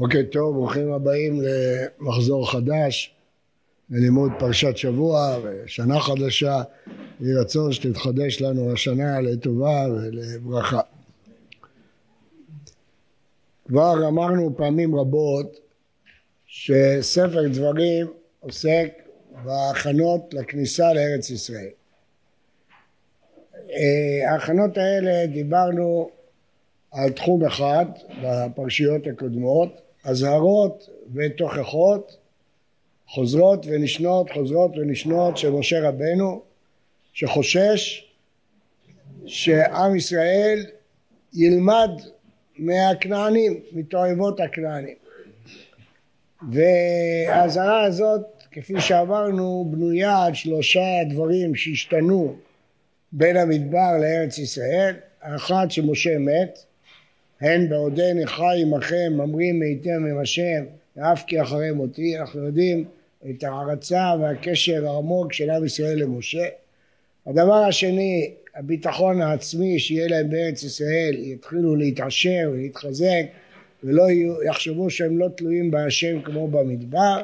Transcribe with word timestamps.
בוקר 0.00 0.22
טוב, 0.32 0.54
ברוכים 0.54 0.92
הבאים 0.92 1.40
למחזור 1.42 2.50
חדש, 2.50 3.14
ללימוד 3.90 4.32
פרשת 4.38 4.76
שבוע 4.76 5.38
ושנה 5.42 6.00
חדשה. 6.00 6.62
יהי 7.20 7.34
רצון 7.34 7.72
שתתחדש 7.72 8.40
לנו 8.42 8.72
השנה 8.72 9.20
לטובה 9.20 9.86
ולברכה. 9.90 10.80
כבר 13.68 14.08
אמרנו 14.08 14.56
פעמים 14.56 14.94
רבות 14.94 15.60
שספר 16.46 17.48
דברים 17.48 18.06
עוסק 18.40 18.88
בהכנות 19.44 20.34
לכניסה 20.34 20.92
לארץ 20.92 21.30
ישראל. 21.30 21.70
אה, 23.54 24.32
ההכנות 24.32 24.78
האלה 24.78 25.26
דיברנו 25.26 26.10
על 26.90 27.10
תחום 27.10 27.44
אחד 27.44 27.86
בפרשיות 28.22 29.06
הקודמות, 29.06 29.89
אזהרות 30.04 30.88
ותוכחות 31.14 32.16
חוזרות 33.08 33.66
ונשנות, 33.66 34.30
חוזרות 34.30 34.76
ונשנות 34.76 35.36
של 35.36 35.50
משה 35.50 35.88
רבנו 35.88 36.42
שחושש 37.12 38.10
שעם 39.26 39.96
ישראל 39.96 40.66
ילמד 41.34 41.90
מהכנענים, 42.58 43.60
מתועבות 43.72 44.40
הכנענים. 44.40 44.96
והאזהרה 46.52 47.84
הזאת, 47.84 48.22
כפי 48.52 48.80
שאמרנו, 48.80 49.68
בנויה 49.70 50.22
על 50.24 50.34
שלושה 50.34 51.04
דברים 51.10 51.54
שהשתנו 51.54 52.36
בין 53.12 53.36
המדבר 53.36 53.98
לארץ 54.00 54.38
ישראל. 54.38 54.94
האחד 55.22 55.66
שמשה 55.70 56.18
מת, 56.18 56.64
הן 57.40 57.68
בעודני 57.68 58.26
חי 58.26 58.62
עמכם 58.62 59.12
ממרים 59.12 59.58
מאיתם 59.58 60.06
עם 60.10 60.18
השם 60.18 60.64
ואף 60.96 61.24
כי 61.26 61.42
אחרי 61.42 61.70
מותי 61.70 62.18
אנחנו 62.18 62.44
יודעים 62.44 62.84
את 63.30 63.44
ההערצה 63.44 64.14
והקשר 64.20 64.86
העמוק 64.88 65.32
של 65.32 65.50
עם 65.50 65.64
ישראל 65.64 66.02
למשה. 66.02 66.44
הדבר 67.26 67.64
השני 67.68 68.30
הביטחון 68.54 69.22
העצמי 69.22 69.78
שיהיה 69.78 70.08
להם 70.08 70.30
בארץ 70.30 70.62
ישראל 70.62 71.14
יתחילו 71.18 71.76
להתעשר 71.76 72.50
ולהתחזק 72.52 73.22
ולא 73.84 74.04
יחשבו 74.46 74.90
שהם 74.90 75.18
לא 75.18 75.28
תלויים 75.36 75.70
בהשם 75.70 76.22
כמו 76.22 76.48
במדבר. 76.48 77.22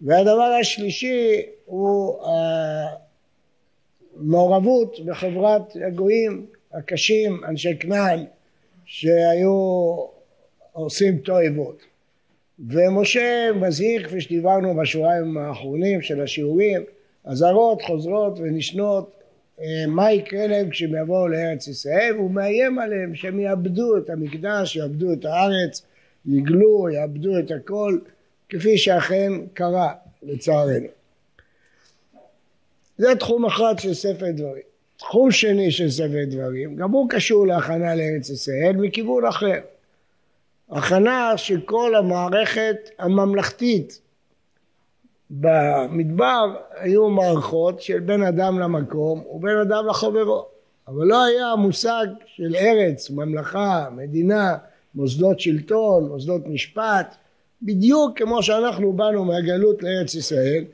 והדבר 0.00 0.56
השלישי 0.60 1.42
הוא 1.64 2.18
המעורבות 4.16 5.00
בחברת 5.06 5.76
הגויים 5.86 6.46
הקשים 6.72 7.40
אנשי 7.44 7.78
כנען 7.80 8.24
שהיו 8.88 9.96
עושים 10.72 11.18
תועבות. 11.18 11.82
ומשה 12.68 13.50
מזהיר, 13.60 14.08
כפי 14.08 14.20
שדיברנו 14.20 14.76
בשבועיים 14.76 15.38
האחרונים 15.38 16.02
של 16.02 16.20
השיעורים, 16.20 16.84
אזהרות 17.24 17.82
חוזרות 17.82 18.38
ונשנות 18.38 19.10
אה, 19.60 19.86
מה 19.88 20.12
יקרה 20.12 20.46
להם 20.46 20.70
כשהם 20.70 20.94
יבואו 21.02 21.28
לארץ 21.28 21.68
ישראל, 21.68 22.14
והוא 22.16 22.30
מאיים 22.30 22.78
עליהם 22.78 23.14
שהם 23.14 23.40
יאבדו 23.40 23.96
את 23.96 24.10
המקדש, 24.10 24.76
יאבדו 24.76 25.12
את 25.12 25.24
הארץ, 25.24 25.82
יגלו, 26.26 26.88
יאבדו 26.88 27.38
את 27.38 27.50
הכל, 27.50 27.98
כפי 28.48 28.78
שאכן 28.78 29.32
קרה 29.54 29.92
לצערנו. 30.22 30.88
זה 32.98 33.14
תחום 33.18 33.46
אחד 33.46 33.74
של 33.78 33.94
ספר 33.94 34.30
דברים. 34.30 34.68
תחום 34.98 35.30
שני 35.30 35.70
של 35.70 35.90
ספר 35.90 36.24
דברים, 36.26 36.76
גם 36.76 36.90
הוא 36.90 37.08
קשור 37.10 37.46
להכנה 37.46 37.94
לארץ 37.94 38.30
ישראל 38.30 38.76
מכיוון 38.76 39.26
אחר. 39.26 39.60
הכנה 40.70 41.32
של 41.36 41.60
כל 41.60 41.94
המערכת 41.94 42.76
הממלכתית. 42.98 44.00
במדבר 45.30 46.54
היו 46.74 47.08
מערכות 47.08 47.82
של 47.82 48.00
בין 48.00 48.22
אדם 48.22 48.58
למקום 48.58 49.22
ובין 49.26 49.56
אדם 49.56 49.86
לחברו, 49.86 50.46
אבל 50.88 51.06
לא 51.06 51.24
היה 51.24 51.56
מושג 51.56 52.06
של 52.26 52.56
ארץ, 52.56 53.10
ממלכה, 53.10 53.88
מדינה, 53.96 54.56
מוסדות 54.94 55.40
שלטון, 55.40 56.08
מוסדות 56.08 56.46
משפט, 56.46 57.16
בדיוק 57.62 58.18
כמו 58.18 58.42
שאנחנו 58.42 58.92
באנו 58.92 59.24
מהגלות 59.24 59.82
לארץ 59.82 60.14
ישראל, 60.14 60.64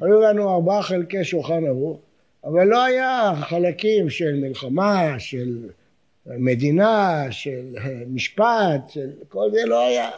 היו 0.00 0.20
לנו 0.20 0.54
ארבעה 0.54 0.82
חלקי 0.82 1.24
שולחן 1.24 1.66
ערוך 1.66 1.98
אבל 2.44 2.64
לא 2.64 2.84
היה 2.84 3.32
חלקים 3.40 4.10
של 4.10 4.34
מלחמה, 4.34 5.14
של 5.18 5.68
מדינה, 6.26 7.26
של 7.30 7.74
משפט, 8.06 8.88
של 8.88 9.10
כל 9.28 9.50
זה 9.52 9.66
לא 9.66 9.86
היה. 9.86 10.10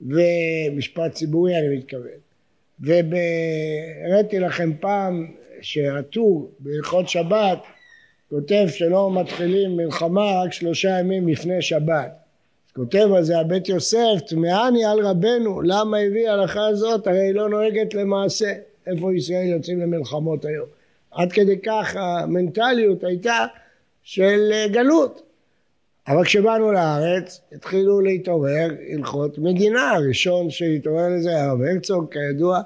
ומשפט 0.00 1.12
ציבורי 1.12 1.58
אני 1.58 1.76
מתכוון. 1.76 2.22
והראיתי 2.80 4.38
לכם 4.40 4.70
פעם 4.80 5.26
שהטור 5.60 6.50
בהלכות 6.58 7.08
שבת 7.08 7.58
כותב 8.30 8.66
שלא 8.68 9.10
מתחילים 9.20 9.76
מלחמה 9.76 10.42
רק 10.42 10.52
שלושה 10.52 10.98
ימים 10.98 11.28
לפני 11.28 11.62
שבת. 11.62 12.12
כותב 12.74 13.08
על 13.16 13.22
זה 13.22 13.38
הבית 13.38 13.68
יוסף, 13.68 14.20
תמהני 14.26 14.84
על 14.84 15.06
רבנו, 15.06 15.62
למה 15.62 15.98
הביא 15.98 16.30
ההלכה 16.30 16.66
הזאת? 16.66 17.06
הרי 17.06 17.18
היא 17.20 17.34
לא 17.34 17.48
נוהגת 17.48 17.94
למעשה. 17.94 18.52
איפה 18.86 19.14
ישראל 19.14 19.46
יוצאים 19.46 19.80
למלחמות 19.80 20.44
היום? 20.44 20.66
עד 21.12 21.32
כדי 21.32 21.58
כך 21.66 21.96
המנטליות 21.96 23.04
הייתה 23.04 23.46
של 24.02 24.52
גלות. 24.72 25.22
אבל 26.08 26.24
כשבאנו 26.24 26.72
לארץ 26.72 27.40
התחילו 27.52 28.00
להתעורר 28.00 28.70
הלכות 28.94 29.38
מדינה, 29.38 29.90
הראשון 29.90 30.50
שהתעורר 30.50 31.08
לזה 31.08 31.30
היה 31.30 31.44
הרב 31.44 31.62
הרצוג 31.62 32.12
כידוע 32.12 32.60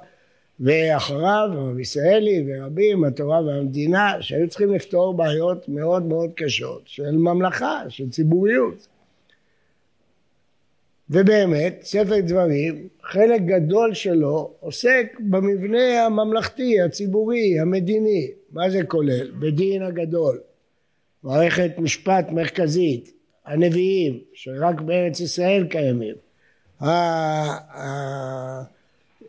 ואחריו 0.61 1.49
הרב 1.53 1.79
ישראלי 1.79 2.45
ורבים, 2.49 3.05
התורה 3.05 3.41
והמדינה 3.45 4.13
שהיו 4.21 4.49
צריכים 4.49 4.75
לפתור 4.75 5.15
בעיות 5.15 5.69
מאוד 5.69 6.03
מאוד 6.03 6.31
קשות 6.37 6.83
של 6.85 7.17
ממלכה, 7.17 7.83
של 7.89 8.11
ציבוריות 8.11 8.87
ובאמת, 11.11 11.81
ספר 11.83 12.21
דברים, 12.21 12.89
חלק 13.03 13.41
גדול 13.41 13.95
שלו 13.95 14.55
עוסק 14.61 15.07
במבנה 15.21 16.07
הממלכתי, 16.07 16.81
הציבורי, 16.81 17.61
המדיני. 17.61 18.31
מה 18.53 18.71
זה 18.71 18.83
כולל? 18.85 19.31
בדין 19.39 19.83
הגדול, 19.83 20.41
מערכת 21.23 21.71
משפט 21.79 22.31
מרכזית, 22.31 23.13
הנביאים, 23.47 24.21
שרק 24.35 24.81
בארץ 24.81 25.21
ישראל 25.21 25.67
קיימים, 25.71 26.15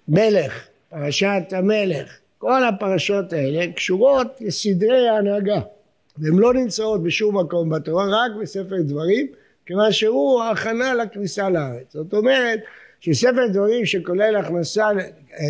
המלך, 0.08 0.68
פרשת 0.90 1.44
המלך, 1.52 2.18
כל 2.38 2.64
הפרשות 2.66 3.34
האלה 3.34 3.72
קשורות 3.72 4.28
לסדרי 4.42 5.08
ההנהגה. 5.08 5.60
והן 6.18 6.36
לא 6.36 6.54
נמצאות 6.54 7.04
בשום 7.04 7.38
מקום 7.38 7.70
בתורה, 7.70 8.06
רק 8.06 8.32
בספר 8.42 8.82
דברים 8.82 9.28
כיוון 9.68 9.92
שהוא 9.92 10.42
ההכנה 10.42 10.94
לכניסה 10.94 11.50
לארץ. 11.50 11.94
זאת 11.94 12.14
אומרת 12.14 12.60
שספר 13.00 13.48
דברים 13.54 13.86
שכולל 13.86 14.36
הכנסה, 14.36 14.88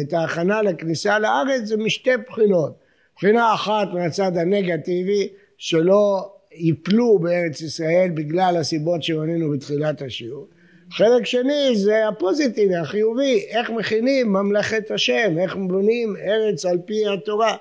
את 0.01 0.13
ההכנה 0.13 0.61
לכניסה 0.61 1.19
לארץ 1.19 1.61
זה 1.63 1.78
משתי 1.78 2.09
בחינות. 2.29 2.73
בחינה 3.16 3.53
אחת 3.53 3.88
מהצד 3.94 4.38
הנגטיבי 4.38 5.27
שלא 5.57 6.31
ייפלו 6.51 7.19
בארץ 7.19 7.61
ישראל 7.61 8.09
בגלל 8.13 8.57
הסיבות 8.57 9.03
שמנינו 9.03 9.51
בתחילת 9.51 10.01
השיעור. 10.01 10.47
חלק 10.91 11.25
שני 11.25 11.75
זה 11.75 12.07
הפוזיטיבי, 12.07 12.75
החיובי, 12.75 13.45
איך 13.50 13.69
מכינים 13.69 14.33
ממלכת 14.33 14.91
השם, 14.91 15.36
איך 15.39 15.56
בונים 15.56 16.15
ארץ 16.18 16.65
על 16.65 16.77
פי 16.86 17.07
התורה. 17.07 17.56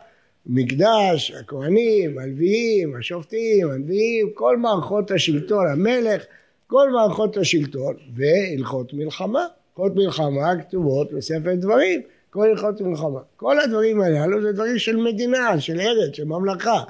מקדש, 0.46 1.32
הכהנים, 1.40 2.18
הלוויים, 2.18 2.96
השופטים, 2.96 3.70
הנביאים, 3.70 4.30
כל 4.34 4.56
מערכות 4.56 5.10
השלטון, 5.10 5.66
המלך, 5.68 6.24
כל 6.66 6.90
מערכות 6.90 7.36
השלטון 7.36 7.96
והלכות 8.14 8.94
מלחמה. 8.94 9.46
הלכות 9.76 9.96
מלחמה 9.96 10.62
כתובות 10.62 11.12
בספר 11.12 11.54
דברים, 11.54 12.00
כל 12.30 12.48
הלכות 12.50 12.80
מלחמה. 12.80 13.20
כל 13.36 13.60
הדברים 13.60 14.00
הללו 14.00 14.42
זה 14.42 14.52
דברים 14.52 14.78
של 14.78 14.96
מדינה, 14.96 15.60
של 15.60 15.80
ארץ, 15.80 16.14
של 16.16 16.24
ממלכה. 16.24 16.82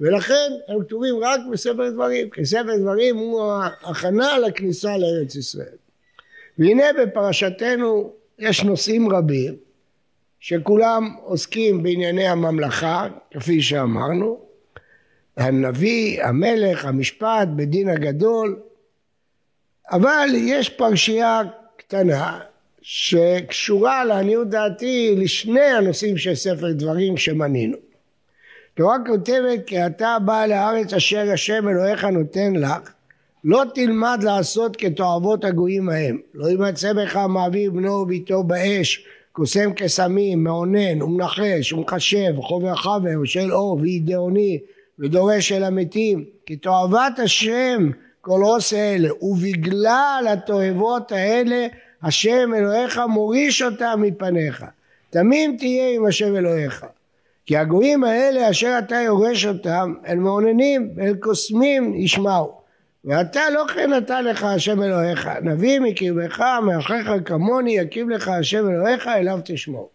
ולכן 0.00 0.50
הם 0.68 0.84
כתובים 0.84 1.14
רק 1.22 1.40
בספר 1.52 1.90
דברים, 1.90 2.30
כי 2.30 2.44
ספר 2.44 2.76
דברים 2.78 3.16
הוא 3.16 3.42
ההכנה 3.42 4.38
לכניסה 4.38 4.98
לארץ 4.98 5.34
ישראל. 5.34 5.76
והנה 6.58 6.84
בפרשתנו 7.02 8.12
יש 8.38 8.64
נושאים 8.64 9.08
רבים 9.08 9.54
שכולם 10.40 11.16
עוסקים 11.22 11.82
בענייני 11.82 12.28
הממלכה, 12.28 13.08
כפי 13.30 13.62
שאמרנו, 13.62 14.40
הנביא, 15.36 16.24
המלך, 16.24 16.84
המשפט, 16.84 17.48
בדין 17.56 17.88
הגדול, 17.88 18.60
אבל 19.90 20.28
יש 20.34 20.68
פרשייה 20.68 21.42
קטנה 21.76 22.38
שקשורה 22.82 24.04
לעניות 24.04 24.48
דעתי 24.48 25.14
לשני 25.18 25.60
הנושאים 25.60 26.18
של 26.18 26.34
ספר 26.34 26.72
דברים 26.72 27.16
שמנינו. 27.16 27.76
התורה 28.74 28.96
כותבת 29.06 29.66
כי 29.66 29.86
אתה 29.86 30.16
בא 30.24 30.46
לארץ 30.46 30.94
אשר 30.94 31.30
השם 31.32 31.68
אלוהיך 31.68 32.04
נותן 32.04 32.52
לך 32.56 32.92
לא 33.44 33.62
תלמד 33.74 34.20
לעשות 34.22 34.76
כתועבות 34.76 35.44
הגויים 35.44 35.88
ההם. 35.88 36.18
לא 36.34 36.50
ימצא 36.50 36.92
בך 36.92 37.16
מעביר 37.16 37.70
בנו 37.70 37.92
וביתו 37.92 38.42
באש, 38.42 39.04
קוסם 39.32 39.72
קסמים, 39.72 40.44
מאונן, 40.44 41.02
ומנחש, 41.02 41.72
ומחשב, 41.72 42.38
וחובר 42.38 42.74
חבר, 42.74 43.20
ושל 43.22 43.52
אור, 43.52 43.78
ואידאוני, 43.80 44.58
ודורש 44.98 45.52
אל 45.52 45.64
המתים. 45.64 46.24
כי 46.46 46.56
תועבת 46.56 47.18
השם 47.18 47.90
כל 48.20 48.40
עושה 48.42 48.94
אלה, 48.94 49.08
ובגלל 49.20 50.24
התועבות 50.28 51.12
האלה 51.12 51.66
השם 52.02 52.54
אלוהיך 52.54 53.00
מוריש 53.08 53.62
אותם 53.62 54.02
מפניך. 54.02 54.64
תמים 55.10 55.56
תהיה 55.56 55.96
עם 55.96 56.06
השם 56.06 56.36
אלוהיך. 56.36 56.86
כי 57.46 57.56
הגויים 57.56 58.04
האלה 58.04 58.50
אשר 58.50 58.76
אתה 58.78 58.96
יורש 58.96 59.46
אותם, 59.46 59.94
הם 60.04 60.18
מעוננים, 60.18 60.90
הם 60.98 61.16
קוסמים 61.16 61.94
ישמעו. 61.94 62.60
ואתה 63.04 63.40
לא 63.54 63.64
כן 63.74 63.92
נתן 63.92 64.24
לך 64.24 64.44
השם 64.44 64.82
אלוהיך, 64.82 65.28
נביא 65.42 65.80
מקרבך, 65.80 66.44
מאחיך 66.66 67.10
כמוני, 67.24 67.72
יקים 67.78 68.10
לך 68.10 68.28
השם 68.28 68.68
אלוהיך, 68.68 69.06
אליו 69.06 69.38
תשמור. 69.44 69.90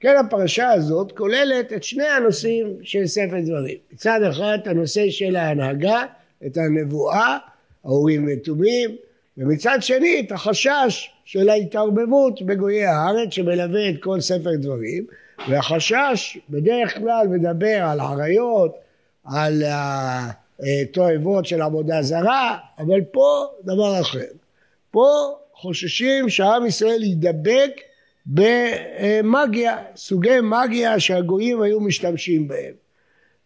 כן 0.00 0.16
הפרשה 0.20 0.72
הזאת 0.72 1.12
כוללת 1.12 1.72
את 1.72 1.82
שני 1.82 2.06
הנושאים 2.06 2.66
של 2.82 3.06
ספר 3.06 3.40
דברים. 3.44 3.76
מצד 3.92 4.20
אחד 4.30 4.58
הנושא 4.64 5.10
של 5.10 5.36
ההנהגה, 5.36 6.04
את 6.46 6.56
הנבואה, 6.56 7.38
האורים 7.84 8.28
ותומים, 8.32 8.90
ומצד 9.36 9.78
שני 9.80 10.22
את 10.26 10.32
החשש 10.32 11.10
של 11.24 11.48
ההתערבבות 11.48 12.42
בגויי 12.42 12.86
הארץ 12.86 13.32
שמלווה 13.32 13.90
את 13.90 13.94
כל 14.00 14.20
ספר 14.20 14.50
דברים, 14.56 15.06
והחשש 15.48 16.38
בדרך 16.50 16.98
כלל 16.98 17.26
מדבר 17.28 17.82
על 17.82 18.00
עריות, 18.00 18.76
על 19.24 19.62
התועבות 19.66 21.46
של 21.46 21.62
עבודה 21.62 22.02
זרה, 22.02 22.58
אבל 22.78 23.00
פה 23.00 23.46
דבר 23.64 24.00
אחר. 24.00 24.18
פה 24.90 25.06
חוששים 25.54 26.28
שעם 26.28 26.66
ישראל 26.66 27.02
יידבק 27.02 27.70
במאגיה, 28.26 29.76
סוגי 29.96 30.40
מאגיה 30.40 31.00
שהגויים 31.00 31.62
היו 31.62 31.80
משתמשים 31.80 32.48
בהם. 32.48 32.74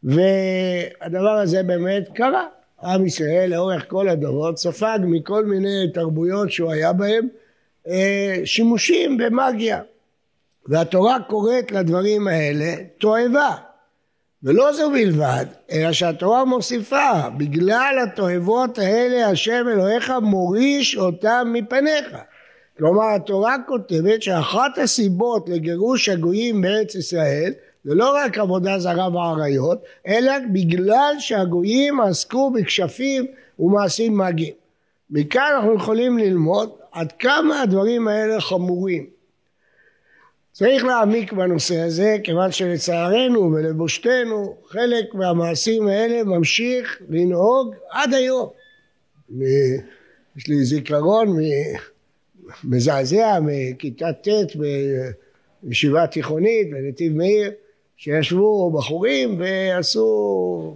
והדבר 0.03 1.31
הזה 1.31 1.63
באמת 1.63 2.09
קרה. 2.15 2.47
עם 2.83 3.07
ישראל 3.07 3.51
לאורך 3.51 3.85
כל 3.89 4.09
הדורות 4.09 4.59
ספג 4.59 4.99
מכל 5.03 5.45
מיני 5.45 5.93
תרבויות 5.95 6.53
שהוא 6.53 6.73
היה 6.73 6.93
בהם 6.93 7.29
אה, 7.89 8.41
שימושים 8.45 9.17
במאגיה. 9.17 9.81
והתורה 10.69 11.19
קוראת 11.29 11.73
לדברים 11.73 12.29
האלה 12.29 12.75
תועבה. 12.99 13.55
ולא 14.43 14.73
זו 14.73 14.91
בלבד, 14.91 15.47
אלא 15.73 15.93
שהתורה 15.93 16.45
מוסיפה, 16.45 17.29
בגלל 17.37 17.99
התועבות 18.03 18.79
האלה 18.79 19.29
השם 19.29 19.65
אלוהיך 19.73 20.13
מוריש 20.23 20.97
אותם 20.97 21.51
מפניך. 21.53 22.17
כלומר 22.79 23.15
התורה 23.15 23.57
כותבת 23.67 24.23
שאחת 24.23 24.79
הסיבות 24.79 25.49
לגירוש 25.49 26.09
הגויים 26.09 26.61
בארץ 26.61 26.95
ישראל 26.95 27.53
זה 27.87 27.95
לא 27.95 28.17
רק 28.17 28.39
עבודה 28.39 28.79
זרה 28.79 29.15
ועריות, 29.15 29.85
אלא 30.07 30.33
בגלל 30.53 31.15
שהגויים 31.19 32.01
עסקו 32.01 32.51
בכשפים 32.51 33.27
ומעשים 33.59 34.19
מגים. 34.19 34.55
מכאן 35.11 35.53
אנחנו 35.57 35.75
יכולים 35.75 36.19
ללמוד 36.19 36.71
עד 36.93 37.13
כמה 37.13 37.63
הדברים 37.63 38.09
האלה 38.09 38.41
חמורים. 38.41 39.07
צריך 40.53 40.85
להעמיק 40.85 41.33
בנושא 41.33 41.81
הזה, 41.81 42.17
כיוון 42.25 42.53
שלצערנו 42.53 43.53
ולבושתנו, 43.53 44.57
חלק 44.69 45.15
מהמעשים 45.15 45.89
האלה 45.89 46.25
ממשיך 46.25 47.01
לנהוג 47.09 47.75
עד 47.91 48.15
היום. 48.15 48.49
יש 50.37 50.49
לי 50.49 50.65
זיכרון 50.65 51.37
מזעזע 52.65 53.39
מכיתה 53.43 54.13
ט' 54.13 54.29
בישיבה 55.63 56.07
תיכונית 56.07 56.71
בנתיב 56.71 57.13
מאיר, 57.13 57.51
שישבו 57.97 58.71
בחורים 58.71 59.41
ועשו, 59.41 60.75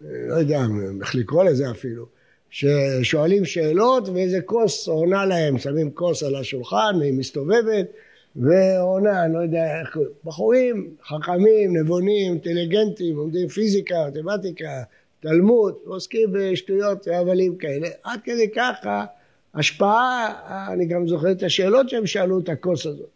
לא 0.00 0.34
יודע 0.34 0.60
איך 1.00 1.14
לקרוא 1.14 1.44
לזה 1.44 1.70
אפילו, 1.70 2.06
ששואלים 2.50 3.44
שאלות 3.44 4.08
ואיזה 4.08 4.40
כוס 4.40 4.88
עונה 4.88 5.26
להם, 5.26 5.58
שמים 5.58 5.90
כוס 5.90 6.22
על 6.22 6.36
השולחן, 6.36 6.94
היא 7.02 7.12
מסתובבת 7.12 7.86
ועונה, 8.36 9.24
אני 9.24 9.34
לא 9.34 9.38
יודע 9.38 9.80
איך, 9.80 9.98
בחורים 10.24 10.90
חכמים, 11.04 11.76
נבונים, 11.76 12.32
אינטליגנטים, 12.32 13.16
לומדים 13.16 13.48
פיזיקה, 13.48 14.06
מתמטיקה, 14.08 14.82
תלמוד, 15.20 15.74
עוסקים 15.84 16.28
בשטויות 16.32 17.08
והבלים 17.08 17.56
כאלה, 17.56 17.88
עד 18.02 18.20
כדי 18.24 18.50
ככה 18.56 19.04
השפעה, 19.54 20.34
אני 20.72 20.86
גם 20.86 21.08
זוכר 21.08 21.30
את 21.32 21.42
השאלות 21.42 21.88
שהם 21.88 22.06
שאלו 22.06 22.38
את 22.38 22.48
הכוס 22.48 22.86
הזאת. 22.86 23.11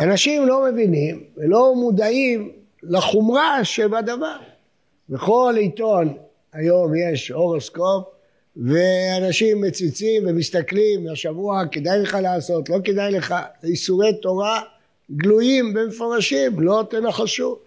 אנשים 0.00 0.46
לא 0.46 0.64
מבינים 0.72 1.24
ולא 1.36 1.74
מודעים 1.76 2.52
לחומרה 2.82 3.64
שבדבר. 3.64 4.36
בכל 5.08 5.54
עיתון 5.56 6.16
היום 6.52 6.92
יש 6.94 7.28
הורוסקופ 7.28 8.04
ואנשים 8.56 9.60
מציצים 9.60 10.22
ומסתכלים, 10.26 11.08
השבוע 11.12 11.62
כדאי 11.72 11.98
לך 11.98 12.18
לעשות, 12.22 12.68
לא 12.68 12.76
כדאי 12.84 13.12
לך, 13.12 13.34
איסורי 13.64 14.20
תורה 14.22 14.60
גלויים 15.16 15.74
ומפורשים, 15.76 16.60
לא 16.60 16.84
תנחשו. 16.90 17.58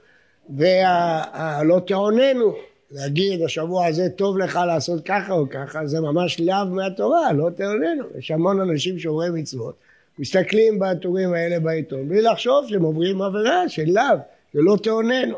ולא 0.50 1.80
תעוננו, 1.88 2.54
להגיד 2.92 3.42
השבוע 3.42 3.86
הזה 3.86 4.10
טוב 4.10 4.38
לך 4.38 4.60
לעשות 4.68 5.06
ככה 5.06 5.34
או 5.34 5.50
ככה, 5.50 5.86
זה 5.86 6.02
ממש 6.02 6.40
לאו 6.40 6.66
מהתורה, 6.70 7.34
לא 7.34 7.50
תעוננו, 7.50 8.04
יש 8.18 8.32
המון 8.32 8.62
אנשים 8.62 9.00
שומרי 9.00 9.30
מצוות, 9.30 9.76
מסתכלים 10.20 10.80
בטורים 10.80 11.34
האלה 11.34 11.60
בעיתון, 11.60 12.10
בלי 12.10 12.22
לחשוב 12.22 12.66
שהם 12.68 12.84
עוברים 12.84 13.22
עבירה 13.22 13.70
של 13.70 13.86
לאו, 13.88 14.18
זה 14.54 14.60
לא 14.62 14.78
תעוננו. 14.84 15.38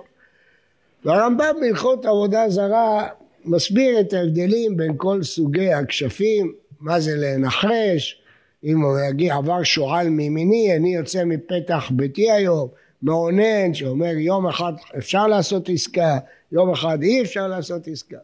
והרמב"ם 1.06 1.56
בהלכות 1.62 2.06
עבודה 2.06 2.50
זרה 2.50 3.08
מסביר 3.46 4.00
את 4.00 4.14
ההבדלים 4.14 4.78
בין 4.78 4.94
כל 4.98 5.24
סוגי 5.24 5.74
הכשפים, 5.74 6.54
מה 6.80 7.00
זה 7.00 7.12
לנחש, 7.16 8.22
אם 8.64 8.82
הוא 8.82 8.98
יגיד 9.10 9.32
עבר 9.32 9.64
שועל 9.64 10.10
מימיני, 10.10 10.76
אני 10.76 10.96
יוצא 10.96 11.24
מפתח 11.24 11.92
ביתי 11.92 12.32
היום, 12.32 12.68
מעונן 13.02 13.74
שאומר 13.74 14.18
יום 14.18 14.48
אחד 14.48 14.74
אפשר 14.98 15.28
לעשות 15.28 15.70
עסקה, 15.70 16.18
יום 16.52 16.72
אחד 16.72 17.04
אי 17.04 17.22
אפשר 17.22 17.48
לעשות 17.48 17.88
עסקה. 17.88 18.18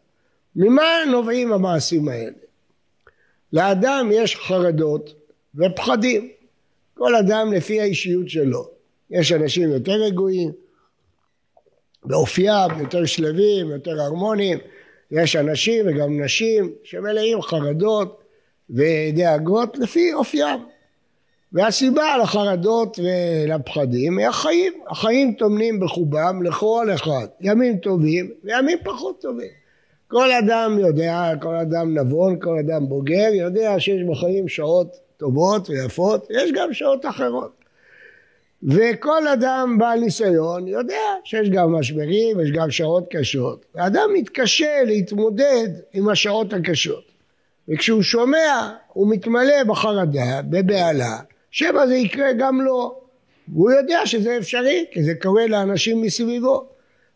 ממה 0.56 0.84
נובעים 1.10 1.52
המעשים 1.52 2.08
האלה? 2.08 2.30
לאדם 3.52 4.08
יש 4.12 4.36
חרדות 4.36 5.14
ופחדים, 5.54 6.28
כל 7.02 7.14
אדם 7.14 7.52
לפי 7.52 7.80
האישיות 7.80 8.28
שלו. 8.28 8.68
יש 9.10 9.32
אנשים 9.32 9.70
יותר 9.70 9.92
רגועים, 9.92 10.52
באופיים, 12.04 12.70
יותר 12.80 13.04
שלווים, 13.04 13.70
יותר 13.70 14.00
הרמוניים, 14.00 14.58
יש 15.10 15.36
אנשים 15.36 15.86
וגם 15.88 16.22
נשים 16.22 16.72
שמלאים 16.84 17.42
חרדות 17.42 18.22
ודאגות 18.70 19.78
לפי 19.78 20.14
אופיים. 20.14 20.60
והסיבה 21.52 22.16
לחרדות 22.22 22.98
ולפחדים 22.98 24.18
היא 24.18 24.26
החיים. 24.26 24.72
החיים 24.88 25.34
טומנים 25.38 25.80
בחובם 25.80 26.42
לכל 26.42 26.88
אחד. 26.94 27.26
ימים 27.40 27.78
טובים 27.78 28.30
וימים 28.44 28.78
פחות 28.84 29.20
טובים. 29.20 29.50
כל 30.08 30.32
אדם 30.32 30.78
יודע, 30.80 31.32
כל 31.40 31.54
אדם 31.54 31.98
נבון, 31.98 32.40
כל 32.40 32.58
אדם 32.58 32.88
בוגר, 32.88 33.28
יודע 33.32 33.80
שיש 33.80 34.02
בחיים 34.10 34.48
שעות 34.48 34.96
טובות 35.22 35.70
ויפות, 35.70 36.26
יש 36.30 36.52
גם 36.52 36.72
שעות 36.72 37.06
אחרות. 37.06 37.52
וכל 38.62 39.28
אדם 39.28 39.76
בעל 39.78 40.00
ניסיון 40.00 40.68
יודע 40.68 41.04
שיש 41.24 41.50
גם 41.50 41.72
משברים, 41.72 42.40
יש 42.40 42.50
גם 42.50 42.70
שעות 42.70 43.04
קשות. 43.10 43.64
האדם 43.74 44.10
מתקשה 44.14 44.82
להתמודד 44.86 45.68
עם 45.92 46.08
השעות 46.08 46.52
הקשות. 46.52 47.04
וכשהוא 47.68 48.02
שומע, 48.02 48.70
הוא 48.92 49.10
מתמלא 49.10 49.64
בחרדה, 49.66 50.42
בבהלה, 50.50 51.16
שמא 51.50 51.86
זה 51.86 51.94
יקרה 51.94 52.32
גם 52.38 52.60
לו. 52.60 53.00
והוא 53.48 53.70
יודע 53.70 54.06
שזה 54.06 54.38
אפשרי, 54.38 54.84
כי 54.90 55.02
זה 55.02 55.14
קורה 55.22 55.46
לאנשים 55.46 56.02
מסביבו. 56.02 56.66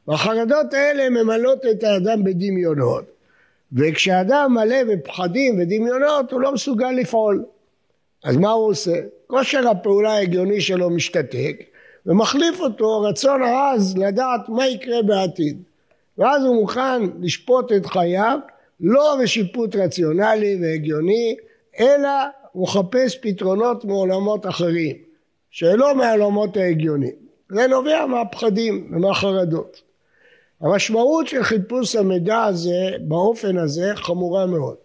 והחרדות 0.09 0.75
האלה 0.75 1.11
ממלאות 1.11 1.67
את 1.71 1.85
האדם 1.85 2.25
בדמיונות. 2.25 3.05
וכשאדם 3.73 4.55
מלא 4.55 4.85
בפחדים 4.85 5.61
ודמיונות, 5.61 6.33
הוא 6.33 6.41
לא 6.41 6.53
מסוגל 6.53 6.91
לפעול. 6.91 7.45
אז 8.27 8.37
מה 8.37 8.51
הוא 8.51 8.69
עושה? 8.69 9.01
כושר 9.27 9.69
הפעולה 9.69 10.13
ההגיוני 10.13 10.61
שלו 10.61 10.91
משתתק 10.91 11.63
ומחליף 12.07 12.61
אותו 12.61 13.01
רצון 13.01 13.43
העז 13.43 13.97
לדעת 13.99 14.49
מה 14.49 14.69
יקרה 14.69 15.03
בעתיד. 15.03 15.63
ואז 16.19 16.45
הוא 16.45 16.55
מוכן 16.55 17.03
לשפוט 17.21 17.73
את 17.73 17.87
חייו 17.87 18.39
לא 18.81 19.17
בשיפוט 19.23 19.77
רציונלי 19.77 20.59
והגיוני, 20.63 21.37
אלא 21.81 22.09
הוא 22.53 22.63
מחפש 22.63 23.19
פתרונות 23.23 23.85
מעולמות 23.85 24.47
אחרים, 24.47 24.97
שלא 25.51 25.95
מהעולמות 25.95 26.57
ההגיוניים. 26.57 27.15
זה 27.51 27.67
נובע 27.67 28.07
מהפחדים 28.07 28.91
ומהחרדות. 28.93 29.83
המשמעות 30.61 31.27
של 31.27 31.43
חיפוש 31.43 31.97
המידע 31.97 32.45
הזה 32.45 32.91
באופן 33.01 33.59
הזה 33.59 33.91
חמורה 33.95 34.47
מאוד. 34.47 34.77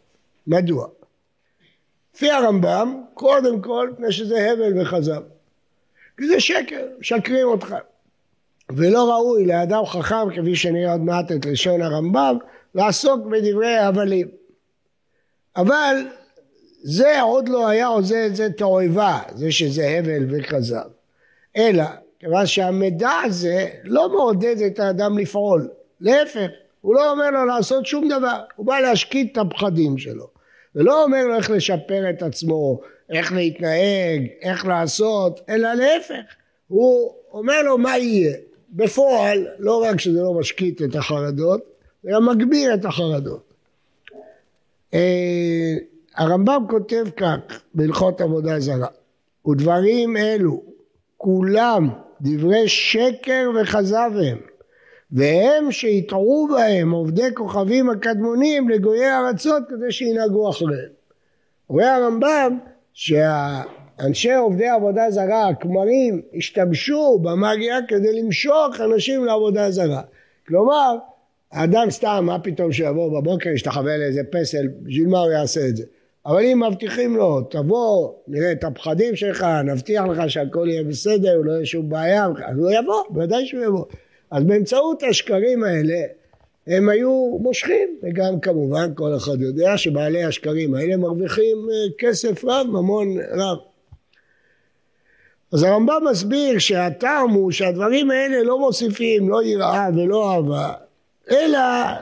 מדוע? 0.47 0.87
לפי 2.15 2.31
הרמב"ם, 2.31 3.03
קודם 3.13 3.61
כל, 3.61 3.89
מפני 3.93 4.11
שזה 4.11 4.51
הבל 4.51 4.81
וכזב. 4.81 5.21
כי 6.17 6.27
זה 6.27 6.39
שקר, 6.39 6.87
משקרים 6.99 7.47
אותך. 7.47 7.75
ולא 8.69 9.11
ראוי 9.11 9.45
לאדם 9.45 9.85
חכם, 9.85 10.29
כפי 10.35 10.55
שנראה 10.55 10.91
עוד 10.91 11.01
מעט 11.01 11.31
את 11.31 11.45
לשון 11.45 11.81
הרמב"ם, 11.81 12.37
לעסוק 12.75 13.25
בדברי 13.25 13.77
הבלים. 13.77 14.27
אבל 15.55 15.95
זה 16.83 17.21
עוד 17.21 17.49
לא 17.49 17.67
היה 17.67 17.87
עושה 17.87 18.25
את 18.25 18.35
זה 18.35 18.49
תועבה, 18.49 19.19
זה 19.35 19.51
שזה 19.51 19.87
הבל 19.87 20.25
וכזב. 20.29 20.89
אלא, 21.57 21.83
כיוון 22.19 22.45
שהמידע 22.45 23.11
הזה 23.23 23.67
לא 23.83 24.09
מעודד 24.09 24.61
את 24.61 24.79
האדם 24.79 25.17
לפעול, 25.17 25.69
להפך, 25.99 26.47
הוא 26.81 26.95
לא 26.95 27.11
אומר 27.11 27.29
לו 27.29 27.45
לעשות 27.45 27.85
שום 27.85 28.07
דבר, 28.07 28.41
הוא 28.55 28.65
בא 28.65 28.79
להשקיט 28.79 29.31
את 29.31 29.37
הפחדים 29.37 29.97
שלו. 29.97 30.40
ולא 30.75 31.03
אומר 31.03 31.27
לו 31.27 31.35
איך 31.35 31.51
לשפר 31.51 32.09
את 32.09 32.23
עצמו, 32.23 32.81
איך 33.09 33.33
להתנהג, 33.33 34.27
איך 34.41 34.65
לעשות, 34.65 35.41
אלא 35.49 35.73
להפך, 35.73 36.35
הוא 36.67 37.15
אומר 37.33 37.61
לו 37.61 37.77
מה 37.77 37.97
יהיה. 37.97 38.37
בפועל, 38.71 39.47
לא 39.59 39.83
רק 39.83 39.99
שזה 39.99 40.21
לא 40.21 40.33
משקיט 40.33 40.81
את 40.81 40.95
החרדות, 40.95 41.61
זה 42.03 42.09
גם 42.13 42.29
מגביר 42.29 42.73
את 42.73 42.85
החרדות. 42.85 43.53
אה, 44.93 45.73
הרמב"ם 46.15 46.65
כותב 46.69 47.05
כך 47.17 47.37
בהלכות 47.73 48.21
עבודה 48.21 48.59
זרה, 48.59 48.87
ודברים 49.47 50.17
אלו 50.17 50.63
כולם 51.17 51.89
דברי 52.21 52.67
שקר 52.67 53.49
וכזב 53.61 54.11
הם, 54.23 54.37
והם 55.11 55.71
שיטעו 55.71 56.47
בהם 56.51 56.91
עובדי 56.91 57.33
כוכבים 57.33 57.89
הקדמונים 57.89 58.69
לגויי 58.69 59.17
ארצות 59.17 59.63
כדי 59.69 59.91
שינהגו 59.91 60.49
אחריהם. 60.49 60.89
אומר 61.69 61.85
הרמב"ם 61.85 62.57
שהאנשי 62.93 64.33
עובדי 64.33 64.67
עבודה 64.67 65.11
זרה, 65.11 65.47
הכמרים, 65.47 66.21
השתמשו 66.37 67.19
במאגיה 67.19 67.77
כדי 67.87 68.21
למשוך 68.21 68.81
אנשים 68.85 69.25
לעבודה 69.25 69.71
זרה. 69.71 70.01
כלומר, 70.47 70.95
האדם 71.51 71.89
סתם, 71.89 72.23
מה 72.25 72.39
פתאום 72.39 72.71
שיבוא 72.71 73.21
בבוקר, 73.21 73.49
ישתחווה 73.49 73.97
לאיזה 73.97 74.21
פסל, 74.31 74.67
בשביל 74.83 75.07
מה 75.07 75.19
הוא 75.19 75.31
יעשה 75.31 75.67
את 75.69 75.77
זה? 75.77 75.83
אבל 76.25 76.45
אם 76.45 76.63
מבטיחים 76.67 77.15
לו, 77.15 77.41
תבוא, 77.41 78.13
נראה 78.27 78.51
את 78.51 78.63
הפחדים 78.63 79.15
שלך, 79.15 79.45
נבטיח 79.65 80.05
לך 80.05 80.29
שהכל 80.29 80.67
יהיה 80.69 80.83
בסדר, 80.83 81.41
לא 81.43 81.51
יהיה 81.51 81.65
שום 81.65 81.89
בעיה, 81.89 82.25
אז 82.25 82.57
הוא 82.57 82.71
יבוא, 82.71 83.03
בוודאי 83.09 83.45
שהוא 83.45 83.63
יבוא. 83.63 83.85
אז 84.31 84.43
באמצעות 84.43 85.03
השקרים 85.03 85.63
האלה 85.63 86.01
הם 86.67 86.89
היו 86.89 87.37
מושכים, 87.41 87.89
וגם 88.03 88.39
כמובן 88.39 88.91
כל 88.95 89.15
אחד 89.15 89.41
יודע 89.41 89.77
שבעלי 89.77 90.23
השקרים 90.23 90.73
האלה 90.73 90.97
מרוויחים 90.97 91.57
אה, 91.71 91.87
כסף 91.97 92.45
רב, 92.45 92.67
ממון 92.67 93.17
רב. 93.31 93.57
אז 95.53 95.63
הרמב"ם 95.63 96.03
מסביר 96.11 96.59
שהטעם 96.59 97.29
הוא 97.29 97.51
שהדברים 97.51 98.11
האלה 98.11 98.43
לא 98.43 98.59
מוסיפים 98.59 99.29
לא 99.29 99.43
יראה 99.43 99.87
ולא 99.95 100.33
אהבה, 100.33 100.73
אלא 101.31 101.59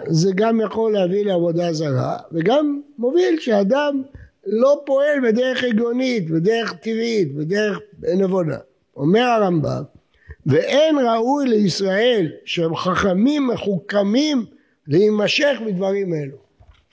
זה 0.07 0.31
גם 0.35 0.61
יכול 0.61 0.93
להביא 0.93 1.25
לעבודה 1.25 1.73
זרה, 1.73 2.17
וגם 2.31 2.81
מוביל 2.97 3.39
שאדם 3.39 4.03
לא 4.45 4.81
פועל 4.85 5.19
בדרך 5.23 5.63
הגיונית, 5.63 6.29
בדרך 6.29 6.73
טבעית, 6.73 7.35
בדרך 7.35 7.79
נבונה. 8.15 8.57
אומר 8.95 9.21
הרמב"ם, 9.21 9.83
ואין 10.49 10.97
ראוי 10.97 11.47
לישראל 11.47 12.31
שהם 12.45 12.75
חכמים 12.75 13.47
מחוכמים 13.47 14.45
להימשך 14.87 15.57
בדברים 15.65 16.13
אלו. 16.13 16.37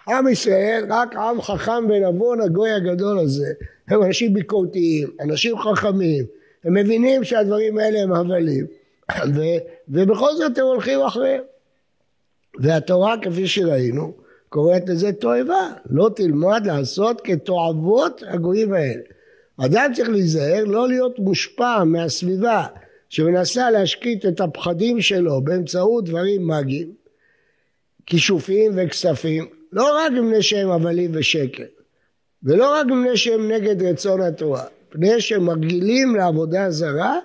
עם 0.08 0.28
ישראל, 0.28 0.84
רק 0.90 1.16
עם 1.16 1.42
חכם 1.42 1.84
ונבון, 1.88 2.40
הגוי 2.40 2.70
הגדול 2.70 3.18
הזה, 3.18 3.52
הם 3.88 4.02
אנשים 4.02 4.34
ביקורתיים, 4.34 5.08
אנשים 5.20 5.58
חכמים, 5.58 6.24
הם 6.64 6.74
מבינים 6.74 7.24
שהדברים 7.24 7.78
האלה 7.78 8.02
הם 8.02 8.12
הבלים, 8.12 8.66
ו- 9.34 9.58
ובכל 9.88 10.34
זאת 10.36 10.58
הם 10.58 10.64
הולכים 10.64 11.00
אחריהם. 11.00 11.42
והתורה, 12.60 13.14
כפי 13.22 13.46
שראינו, 13.46 14.12
קוראת 14.48 14.88
לזה 14.88 15.12
תועבה, 15.12 15.70
לא 15.90 16.10
תלמד 16.16 16.62
לעשות 16.66 17.20
כתועבות 17.24 18.22
הגויים 18.28 18.72
האלה. 18.72 19.02
אדם 19.60 19.90
צריך 19.94 20.08
להיזהר 20.08 20.64
לא 20.64 20.88
להיות 20.88 21.18
מושפע 21.18 21.84
מהסביבה 21.84 22.66
שמנסה 23.08 23.70
להשקיט 23.70 24.26
את 24.26 24.40
הפחדים 24.40 25.00
שלו 25.00 25.40
באמצעות 25.44 26.04
דברים 26.04 26.46
מאגיים, 26.46 26.92
כישופים 28.06 28.72
וכספים, 28.76 29.46
לא 29.72 29.98
רק 29.98 30.12
מפני 30.12 30.42
שהם 30.42 30.70
הבלים 30.70 31.10
ושקר, 31.14 31.64
ולא 32.42 32.74
רק 32.74 32.86
מפני 32.86 33.16
שהם 33.16 33.52
נגד 33.52 33.82
רצון 33.82 34.20
התורה, 34.20 34.64
מפני 34.90 35.20
שהם 35.20 35.44
מרגילים 35.44 36.16
לעבודה 36.16 36.70
זרה 36.70 37.18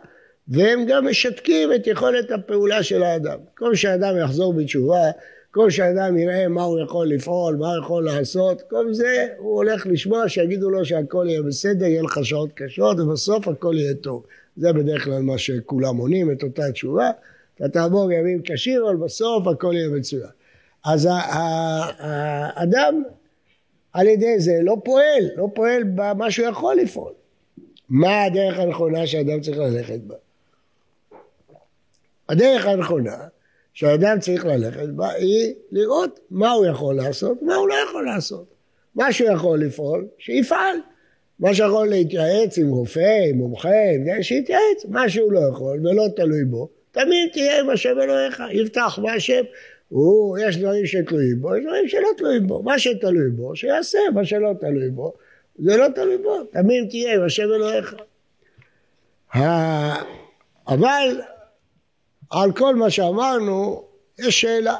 והם 0.47 0.85
גם 0.85 1.07
משתקים 1.07 1.73
את 1.73 1.87
יכולת 1.87 2.31
הפעולה 2.31 2.83
של 2.83 3.03
האדם. 3.03 3.39
כל 3.57 3.75
שהאדם 3.75 4.17
יחזור 4.17 4.53
בתשובה, 4.53 5.11
כל 5.51 5.69
שהאדם 5.69 6.17
יראה 6.17 6.47
מה 6.47 6.63
הוא 6.63 6.79
יכול 6.79 7.07
לפעול, 7.07 7.55
מה 7.55 7.67
הוא 7.67 7.83
יכול 7.83 8.05
לעשות, 8.05 8.61
כל 8.61 8.93
זה 8.93 9.27
הוא 9.37 9.55
הולך 9.55 9.87
לשמוע 9.87 10.29
שיגידו 10.29 10.69
לו 10.69 10.85
שהכל 10.85 11.25
יהיה 11.29 11.41
בסדר, 11.41 11.85
יהיה 11.85 12.03
לך 12.03 12.19
שעות 12.23 12.49
קשות 12.55 12.99
ובסוף 12.99 13.47
הכל 13.47 13.75
יהיה 13.77 13.93
טוב. 13.93 14.25
זה 14.57 14.73
בדרך 14.73 15.03
כלל 15.03 15.21
מה 15.21 15.37
שכולם 15.37 15.97
עונים 15.97 16.31
את 16.31 16.43
אותה 16.43 16.71
תשובה. 16.71 17.11
אתה 17.55 17.69
תעבור 17.69 18.11
ימים 18.11 18.41
קשים 18.41 18.81
אבל 18.85 18.95
בסוף 18.95 19.47
הכל 19.47 19.73
יהיה 19.75 19.89
מצוין. 19.89 20.29
אז 20.85 21.07
האדם 21.11 23.03
על 23.93 24.07
ידי 24.07 24.39
זה 24.39 24.59
לא 24.61 24.77
פועל, 24.83 25.23
לא 25.35 25.47
פועל 25.53 25.83
במה 25.83 26.31
שהוא 26.31 26.47
יכול 26.47 26.75
לפעול. 26.75 27.13
מה 27.89 28.23
הדרך 28.23 28.59
הנכונה 28.59 29.07
שאדם 29.07 29.41
צריך 29.41 29.57
ללכת 29.57 29.99
בה? 29.99 30.15
הדרך 32.29 32.65
הנכונה 32.65 33.17
שהאדם 33.73 34.19
צריך 34.19 34.45
ללכת 34.45 34.89
בה 34.89 35.11
היא 35.11 35.53
לראות 35.71 36.19
מה 36.31 36.51
הוא 36.51 36.65
יכול 36.65 36.95
לעשות, 36.95 37.41
מה 37.41 37.55
הוא 37.55 37.67
לא 37.67 37.75
יכול 37.89 38.05
לעשות. 38.05 38.45
מה 38.95 39.13
שהוא 39.13 39.29
יכול 39.29 39.59
לפעול, 39.59 40.07
שיפעל. 40.17 40.77
מה 41.41 41.53
שיכול 41.53 41.89
להתייעץ 41.89 42.57
עם 42.57 42.69
רופא, 42.69 43.19
עם 43.29 43.37
מומחה, 43.37 43.69
שיתייעץ. 44.21 44.85
מה 44.89 45.09
שהוא 45.09 45.31
לא 45.31 45.39
יכול 45.51 45.87
ולא 45.87 46.07
תלוי 46.15 46.45
בו, 46.45 46.69
תמיד 46.91 47.29
תהיה 47.33 47.59
עם 47.59 47.69
השם 47.69 47.99
אלוהיך, 48.01 48.43
יבטח 48.51 48.99
בהשם. 48.99 49.43
הוא, 49.89 50.37
יש 50.37 50.57
דברים 50.57 50.85
שתלויים 50.85 51.41
בו, 51.41 51.55
יש 51.55 51.63
דברים 51.63 51.87
שלא 51.87 52.07
תלויים 52.17 52.47
בו. 52.47 52.63
מה 52.63 52.79
שתלוי 52.79 53.29
בו, 53.29 53.55
שיעשה, 53.55 53.99
מה 54.13 54.25
שלא 54.25 54.51
תלוי 54.59 54.89
בו, 54.89 55.13
זה 55.55 55.77
לא 55.77 55.87
תלוי 55.95 56.17
בו. 56.17 56.43
תמיד 56.43 56.89
תהיה 56.89 57.15
עם 57.15 57.23
השם 57.23 57.43
אלוהיך. 57.43 57.95
אבל 60.67 61.21
על 62.29 62.51
כל 62.51 62.75
מה 62.75 62.89
שאמרנו, 62.89 63.83
יש 64.19 64.41
שאלה. 64.41 64.75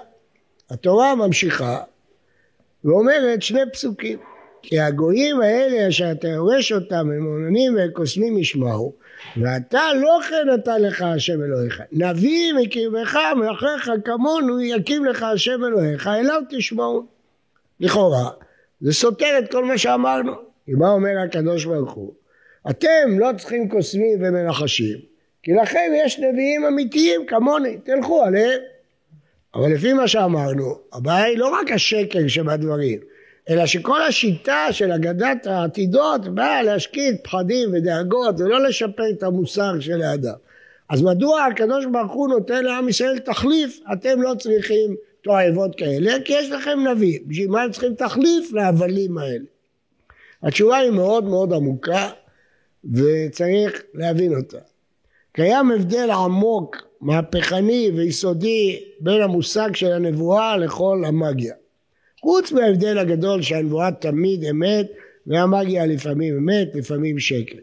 התורה 0.69 1.15
ממשיכה 1.15 1.83
ואומרת 2.83 3.41
שני 3.41 3.61
פסוקים. 3.73 4.19
כי 4.63 4.79
הגויים 4.79 5.41
האלה 5.41 5.87
אשר 5.87 6.11
אתה 6.11 6.27
יורש 6.27 6.71
אותם 6.71 6.95
הם 6.95 7.25
עוננים 7.25 7.75
וקוסמים 7.77 8.37
ישמעו 8.37 8.93
ואתה 9.37 9.81
לא 10.01 10.19
כן 10.29 10.49
נתן 10.53 10.81
לך 10.81 11.01
השם 11.01 11.43
אלוהיך. 11.43 11.81
נביא 11.91 12.53
מקרבך 12.53 13.17
מאחריך 13.39 13.91
כמונו 14.05 14.61
יקים 14.61 15.05
לך 15.05 15.23
השם 15.23 15.63
אלוהיך 15.65 16.07
אליו 16.07 16.41
תשמעו. 16.49 17.05
לכאורה 17.79 18.29
זה 18.81 18.93
סותר 18.93 19.39
את 19.39 19.51
כל 19.51 19.65
מה 19.65 19.77
שאמרנו. 19.77 20.33
כי 20.65 20.71
מה 20.73 20.89
אומר 20.89 21.19
הקדוש 21.25 21.65
ברוך 21.65 21.93
הוא? 21.93 22.13
אתם 22.69 23.19
לא 23.19 23.29
צריכים 23.37 23.69
קוסמים 23.69 24.19
ומנחשים 24.21 24.97
כי 25.43 25.51
לכם 25.53 25.91
יש 26.05 26.19
נביאים 26.19 26.65
אמיתיים 26.65 27.25
כמוני. 27.25 27.77
תלכו 27.83 28.23
עליהם. 28.23 28.59
אבל 29.55 29.73
לפי 29.73 29.93
מה 29.93 30.07
שאמרנו 30.07 30.77
הבעיה 30.93 31.25
היא 31.25 31.37
לא 31.37 31.47
רק 31.47 31.71
השקר 31.71 32.27
שבדברים 32.27 32.99
אלא 33.51 33.65
שכל 33.65 34.01
השיטה 34.01 34.67
של 34.71 34.91
אגדת 34.91 35.47
העתידות 35.47 36.27
באה 36.27 36.63
להשקיט 36.63 37.23
פחדים 37.23 37.69
ודאגות 37.73 38.39
ולא 38.39 38.63
לשפר 38.63 39.09
את 39.09 39.23
המוסר 39.23 39.79
של 39.79 40.01
האדם. 40.01 40.33
אז 40.89 41.01
מדוע 41.01 41.45
הקדוש 41.45 41.85
ברוך 41.85 42.11
הוא 42.11 42.29
נותן 42.29 42.63
לעם 42.63 42.89
ישראל 42.89 43.19
תחליף? 43.19 43.79
אתם 43.93 44.21
לא 44.21 44.33
צריכים 44.39 44.95
תועבות 45.21 45.75
כאלה 45.75 46.11
כי 46.25 46.33
יש 46.33 46.49
לכם 46.49 46.79
נביא. 46.87 47.19
בשביל 47.27 47.47
מה 47.47 47.61
הם 47.61 47.71
צריכים 47.71 47.95
תחליף 47.95 48.53
להבלים 48.53 49.17
האלה? 49.17 49.45
התשובה 50.43 50.77
היא 50.77 50.91
מאוד 50.91 51.23
מאוד 51.23 51.53
עמוקה 51.53 52.09
וצריך 52.93 53.81
להבין 53.93 54.35
אותה. 54.35 54.57
קיים 55.31 55.71
הבדל 55.71 56.09
עמוק, 56.11 56.77
מהפכני 57.01 57.91
ויסודי 57.95 58.79
בין 58.99 59.21
המושג 59.21 59.75
של 59.75 59.91
הנבואה 59.91 60.57
לכל 60.57 61.03
המאגיה. 61.07 61.53
חוץ 62.21 62.51
מההבדל 62.51 62.97
הגדול 62.97 63.41
שהנבואה 63.41 63.91
תמיד 63.91 64.43
אמת 64.43 64.91
והמאגיה 65.27 65.85
לפעמים 65.85 66.37
אמת, 66.37 66.75
לפעמים 66.75 67.19
שקר. 67.19 67.57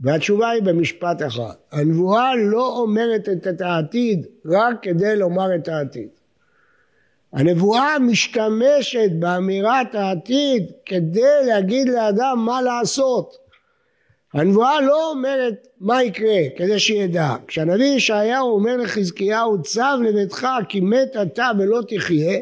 והתשובה 0.00 0.50
היא 0.50 0.62
במשפט 0.62 1.22
אחד. 1.26 1.54
הנבואה 1.72 2.36
לא 2.36 2.78
אומרת 2.78 3.28
את 3.28 3.60
העתיד 3.60 4.26
רק 4.46 4.82
כדי 4.82 5.16
לומר 5.16 5.54
את 5.54 5.68
העתיד. 5.68 6.08
הנבואה 7.32 7.98
משתמשת 7.98 9.10
באמירת 9.18 9.94
העתיד 9.94 10.72
כדי 10.86 11.46
להגיד 11.46 11.88
לאדם 11.88 12.38
מה 12.46 12.62
לעשות. 12.62 13.36
הנבואה 14.34 14.80
לא 14.80 15.10
אומרת 15.10 15.66
מה 15.80 16.02
יקרה 16.02 16.38
כדי 16.56 16.78
שידע. 16.78 17.34
כשהנביא 17.46 17.86
ישעיהו 17.86 18.50
אומר 18.50 18.76
לחזקיהו 18.76 19.62
צו 19.62 20.02
לביתך 20.04 20.46
כי 20.68 20.80
מת 20.80 21.16
אתה 21.22 21.50
ולא 21.58 21.80
תחיה 21.88 22.38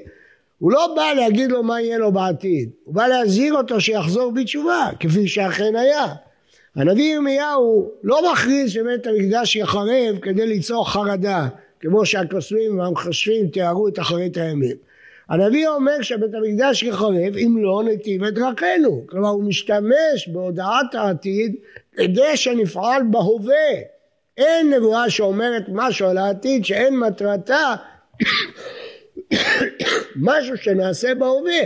הוא 0.64 0.72
לא 0.72 0.92
בא 0.96 1.12
להגיד 1.16 1.50
לו 1.50 1.62
מה 1.62 1.80
יהיה 1.80 1.98
לו 1.98 2.12
בעתיד, 2.12 2.70
הוא 2.84 2.94
בא 2.94 3.06
להזהיר 3.06 3.54
אותו 3.54 3.80
שיחזור 3.80 4.32
בתשובה, 4.32 4.88
כפי 5.00 5.28
שאכן 5.28 5.76
היה. 5.76 6.06
הנביא 6.76 7.14
ירמיהו 7.14 7.90
לא 8.02 8.32
מכריז 8.32 8.70
שבית 8.70 9.06
המקדש 9.06 9.56
יחרב 9.56 10.18
כדי 10.22 10.46
ליצור 10.46 10.90
חרדה, 10.90 11.48
כמו 11.80 12.06
שהקוסמים 12.06 12.78
והמחשבים 12.78 13.48
תיארו 13.48 13.88
את 13.88 13.98
אחרית 13.98 14.36
הימים. 14.36 14.76
הנביא 15.28 15.68
אומר 15.68 16.02
שבית 16.02 16.34
המקדש 16.34 16.82
יחרב 16.82 17.36
אם 17.36 17.56
לא 17.58 17.82
נתיב 17.84 18.24
את 18.24 18.34
דרכנו. 18.34 19.04
כלומר 19.06 19.28
הוא 19.28 19.44
משתמש 19.44 20.28
בהודעת 20.32 20.94
העתיד 20.94 21.54
כדי 21.96 22.36
שנפעל 22.36 23.02
בהווה. 23.10 23.72
אין 24.36 24.74
נבואה 24.74 25.10
שאומרת 25.10 25.64
משהו 25.68 26.08
על 26.08 26.18
העתיד 26.18 26.64
שאין 26.64 26.98
מטרתה 26.98 27.74
משהו 30.16 30.56
שנעשה 30.56 31.14
בהווה. 31.14 31.62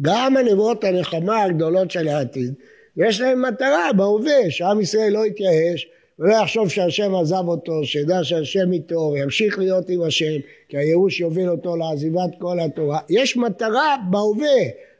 גם 0.00 0.36
הנבואות 0.36 0.84
הנחמה 0.84 1.42
הגדולות 1.42 1.90
של 1.90 2.08
העתיד, 2.08 2.54
יש 2.96 3.20
להם 3.20 3.42
מטרה 3.42 3.92
בהווה, 3.96 4.50
שעם 4.50 4.80
ישראל 4.80 5.12
לא 5.12 5.26
יתייאש 5.26 5.88
ולא 6.18 6.34
יחשוב 6.34 6.68
שהשם 6.68 7.14
עזב 7.14 7.44
אותו, 7.48 7.84
שידע 7.84 8.18
שהשם 8.22 8.72
איתו 8.72 9.10
וימשיך 9.14 9.58
להיות 9.58 9.88
עם 9.88 10.02
השם, 10.02 10.36
כי 10.68 10.76
הייאוש 10.76 11.20
יוביל 11.20 11.50
אותו 11.50 11.76
לעזיבת 11.76 12.30
כל 12.38 12.60
התורה. 12.60 12.98
יש 13.08 13.36
מטרה 13.36 13.96
בהווה, 14.10 14.58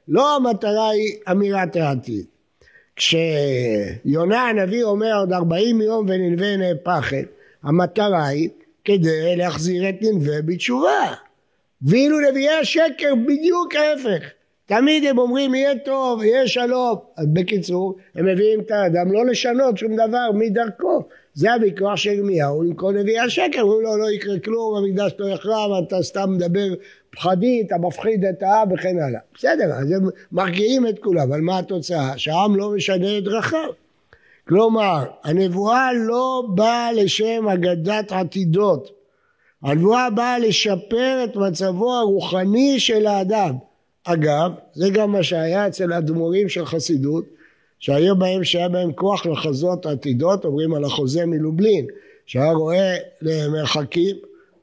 לא 0.09 0.37
המטרה 0.37 0.91
היא 0.91 1.17
אמירת 1.31 1.77
העתיד. 1.77 2.25
כשיונה 2.97 4.49
הנביא 4.49 4.85
אומר 4.85 5.19
עוד 5.19 5.33
ארבעים 5.33 5.81
יום 5.81 6.07
וננבה 6.09 6.57
נהפכת, 6.57 7.25
המטרה 7.63 8.27
היא 8.27 8.49
כדי 8.85 9.37
להחזיר 9.37 9.89
את 9.89 9.95
ננבה 10.03 10.43
בתשובה. 10.43 11.15
ואילו 11.83 12.31
נביאי 12.31 12.55
השקר 12.55 13.15
בדיוק 13.27 13.75
ההפך. 13.75 14.29
תמיד 14.67 15.05
הם 15.05 15.19
אומרים 15.19 15.55
יהיה 15.55 15.79
טוב, 15.79 16.23
יהיה 16.23 16.47
שלום. 16.47 16.97
אז 17.17 17.27
בקיצור, 17.33 17.97
הם 18.15 18.27
מביאים 18.27 18.61
את 18.61 18.71
האדם 18.71 19.13
לא 19.13 19.27
לשנות 19.27 19.79
שום 19.79 19.95
דבר 19.95 20.31
מדרכו. 20.35 21.03
זה 21.35 21.55
הוויכוח 21.55 21.97
של 21.97 22.11
ירמיהו 22.11 22.63
עם 22.63 22.75
כל 22.75 22.93
נביאי 22.93 23.19
השקר, 23.19 23.61
אומרים 23.61 23.83
לו 23.83 23.97
לא 23.97 24.11
יקרה 24.11 24.39
כלום, 24.39 24.77
המקדש 24.77 25.13
לא 25.19 25.27
יחרב, 25.27 25.71
אתה 25.87 26.03
סתם 26.03 26.33
מדבר 26.35 26.75
פחדי, 27.11 27.63
אתה 27.67 27.77
מפחיד 27.79 28.25
את 28.25 28.43
העם 28.43 28.73
וכן 28.73 28.99
הלאה. 28.99 29.21
בסדר, 29.35 29.73
אז 29.73 29.93
הם 29.93 30.09
מרגיעים 30.33 30.87
את 30.87 30.99
כולם, 30.99 31.23
אבל 31.23 31.41
מה 31.41 31.59
התוצאה? 31.59 32.19
שהעם 32.19 32.57
לא 32.57 32.71
משנה 32.71 33.19
את 33.19 33.25
דרכיו. 33.25 33.71
כלומר, 34.49 35.05
הנבואה 35.25 35.93
לא 35.93 36.43
באה 36.49 36.93
לשם 36.93 37.49
אגדת 37.49 38.13
עתידות, 38.13 38.91
הנבואה 39.63 40.11
באה 40.11 40.39
לשפר 40.39 41.25
את 41.25 41.37
מצבו 41.37 41.95
הרוחני 41.95 42.81
של 42.81 43.07
האדם. 43.07 43.55
אגב, 44.05 44.51
זה 44.75 44.91
גם 44.91 45.13
מה 45.13 45.23
שהיה 45.23 45.69
אצל 45.69 45.93
האדמו"רים 45.93 46.49
של 46.49 46.65
חסידות, 46.65 47.25
שהיו 47.79 48.17
בהם, 48.17 48.45
שהיה 48.45 48.69
בהם 48.69 48.93
כוח 48.93 49.27
לחזות 49.27 49.87
עתידות, 49.87 50.45
אומרים 50.45 50.75
על 50.75 50.85
החוזה 50.85 51.27
מלובלין, 51.27 51.87
שהיה 52.27 52.53
רואה 52.53 52.97
למרחקים, 53.23 54.17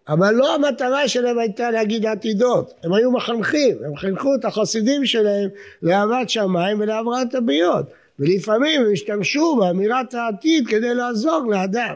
אבל 0.10 0.34
לא 0.34 0.55
המטרה 0.55 1.08
שלהם 1.08 1.39
הייתה 1.39 1.71
להגיד 1.71 2.05
עתידות, 2.05 2.73
הם 2.84 2.93
היו 2.93 3.12
מחנכים, 3.12 3.77
הם 3.86 3.95
חינכו 3.95 4.36
את 4.36 4.45
החסידים 4.45 5.05
שלהם 5.05 5.49
לאהבת 5.81 6.29
שמיים 6.29 6.79
ולהבראת 6.79 7.36
הבריות, 7.36 7.86
ולפעמים 8.19 8.81
הם 8.81 8.91
השתמשו 8.93 9.55
באמירת 9.55 10.13
העתיד 10.13 10.67
כדי 10.67 10.93
לעזור 10.93 11.41
לאדם. 11.51 11.95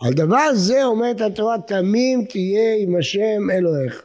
על 0.00 0.12
דבר 0.12 0.54
זה 0.54 0.84
אומרת 0.84 1.20
התורה 1.20 1.56
תמים 1.66 2.24
תהיה 2.24 2.74
עם 2.78 2.96
השם 2.96 3.50
אלוהיך. 3.50 4.02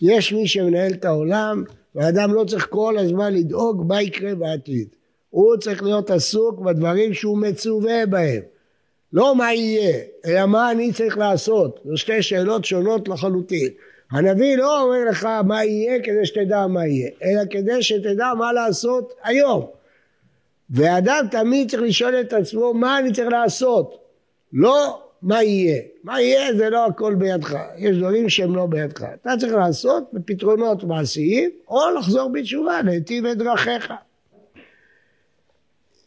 יש 0.00 0.32
מי 0.32 0.48
שמנהל 0.48 0.92
את 0.92 1.04
העולם 1.04 1.64
והאדם 1.94 2.34
לא 2.34 2.44
צריך 2.44 2.66
כל 2.70 2.98
הזמן 2.98 3.34
לדאוג 3.34 3.84
מה 3.88 4.02
יקרה 4.02 4.34
בעתיד. 4.34 4.88
הוא 5.30 5.56
צריך 5.56 5.82
להיות 5.82 6.10
עסוק 6.10 6.60
בדברים 6.60 7.14
שהוא 7.14 7.38
מצווה 7.38 8.06
בהם. 8.06 8.42
לא 9.12 9.36
מה 9.36 9.54
יהיה, 9.54 9.98
אלא 10.26 10.46
מה 10.46 10.70
אני 10.70 10.92
צריך 10.92 11.18
לעשות. 11.18 11.80
זו 11.84 11.96
שתי 11.96 12.22
שאלות 12.22 12.64
שונות 12.64 13.08
לחלוטין. 13.08 13.68
הנביא 14.10 14.56
לא 14.56 14.82
אומר 14.82 15.04
לך 15.10 15.28
מה 15.44 15.64
יהיה 15.64 16.02
כדי 16.02 16.26
שתדע 16.26 16.66
מה 16.66 16.86
יהיה, 16.86 17.10
אלא 17.24 17.42
כדי 17.50 17.82
שתדע 17.82 18.32
מה 18.38 18.52
לעשות 18.52 19.12
היום. 19.22 19.66
ואדם 20.70 21.26
תמיד 21.30 21.70
צריך 21.70 21.82
לשאול 21.82 22.20
את 22.20 22.32
עצמו 22.32 22.74
מה 22.74 22.98
אני 22.98 23.12
צריך 23.12 23.28
לעשות. 23.28 23.98
לא 24.52 25.07
מה 25.22 25.42
יהיה. 25.42 25.82
מה 26.04 26.20
יהיה 26.20 26.54
זה 26.56 26.70
לא 26.70 26.86
הכל 26.86 27.14
בידך, 27.14 27.58
יש 27.76 27.96
דברים 27.96 28.28
שהם 28.28 28.56
לא 28.56 28.66
בידך. 28.66 29.02
אתה 29.02 29.30
צריך 29.40 29.52
לעשות 29.52 30.04
בפתרונות 30.12 30.84
מעשיים, 30.84 31.50
או 31.68 31.80
לחזור 31.98 32.32
בתשובה, 32.32 32.82
להיטיב 32.82 33.26
את 33.26 33.38
דרכיך. 33.38 33.92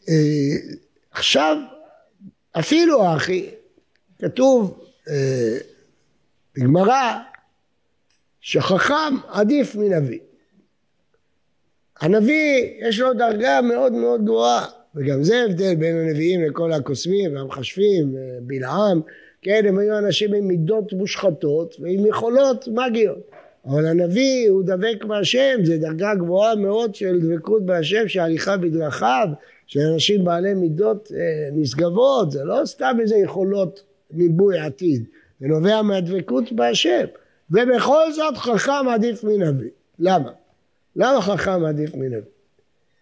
אה, 0.08 0.14
עכשיו, 1.10 1.56
אפילו 2.52 3.16
אחי, 3.16 3.50
כתוב 4.18 4.84
אה, 5.08 5.58
בגמרא 6.54 7.18
שחכם 8.40 9.14
עדיף 9.28 9.74
מנביא. 9.74 10.18
הנביא 12.00 12.74
יש 12.78 13.00
לו 13.00 13.14
דרגה 13.14 13.60
מאוד 13.60 13.92
מאוד 13.92 14.24
גבוהה 14.24 14.66
וגם 14.96 15.22
זה 15.22 15.44
הבדל 15.44 15.74
בין 15.74 15.96
הנביאים 15.96 16.42
לכל 16.42 16.72
הקוסמים 16.72 17.36
והמחשבים, 17.36 18.14
בלעם, 18.42 19.00
כן, 19.42 19.64
הם 19.68 19.78
היו 19.78 19.98
אנשים 19.98 20.34
עם 20.34 20.48
מידות 20.48 20.92
מושחתות 20.92 21.76
ועם 21.80 22.06
יכולות 22.06 22.68
מגיות. 22.68 23.30
אבל 23.66 23.86
הנביא 23.86 24.50
הוא 24.50 24.62
דבק 24.62 25.04
בהשם, 25.04 25.64
זה 25.64 25.78
דרגה 25.78 26.14
גבוהה 26.14 26.54
מאוד 26.54 26.94
של 26.94 27.20
דבקות 27.20 27.66
בהשם, 27.66 28.08
שהליכה 28.08 28.56
בדרכיו, 28.56 29.28
של 29.66 29.80
אנשים 29.80 30.24
בעלי 30.24 30.54
מידות 30.54 31.12
אה, 31.14 31.48
נשגבות, 31.52 32.30
זה 32.30 32.44
לא 32.44 32.60
סתם 32.64 32.96
איזה 33.00 33.16
יכולות 33.16 33.82
ניבוי 34.10 34.58
עתיד, 34.58 35.04
זה 35.40 35.46
נובע 35.46 35.82
מהדבקות 35.82 36.52
בהשם. 36.52 37.04
ובכל 37.50 38.12
זאת 38.12 38.36
חכם 38.36 38.88
עדיף 38.94 39.24
מנביא. 39.24 39.70
למה? 39.98 40.30
למה 40.96 41.20
חכם 41.20 41.64
עדיף 41.64 41.94
מנביא? 41.94 42.31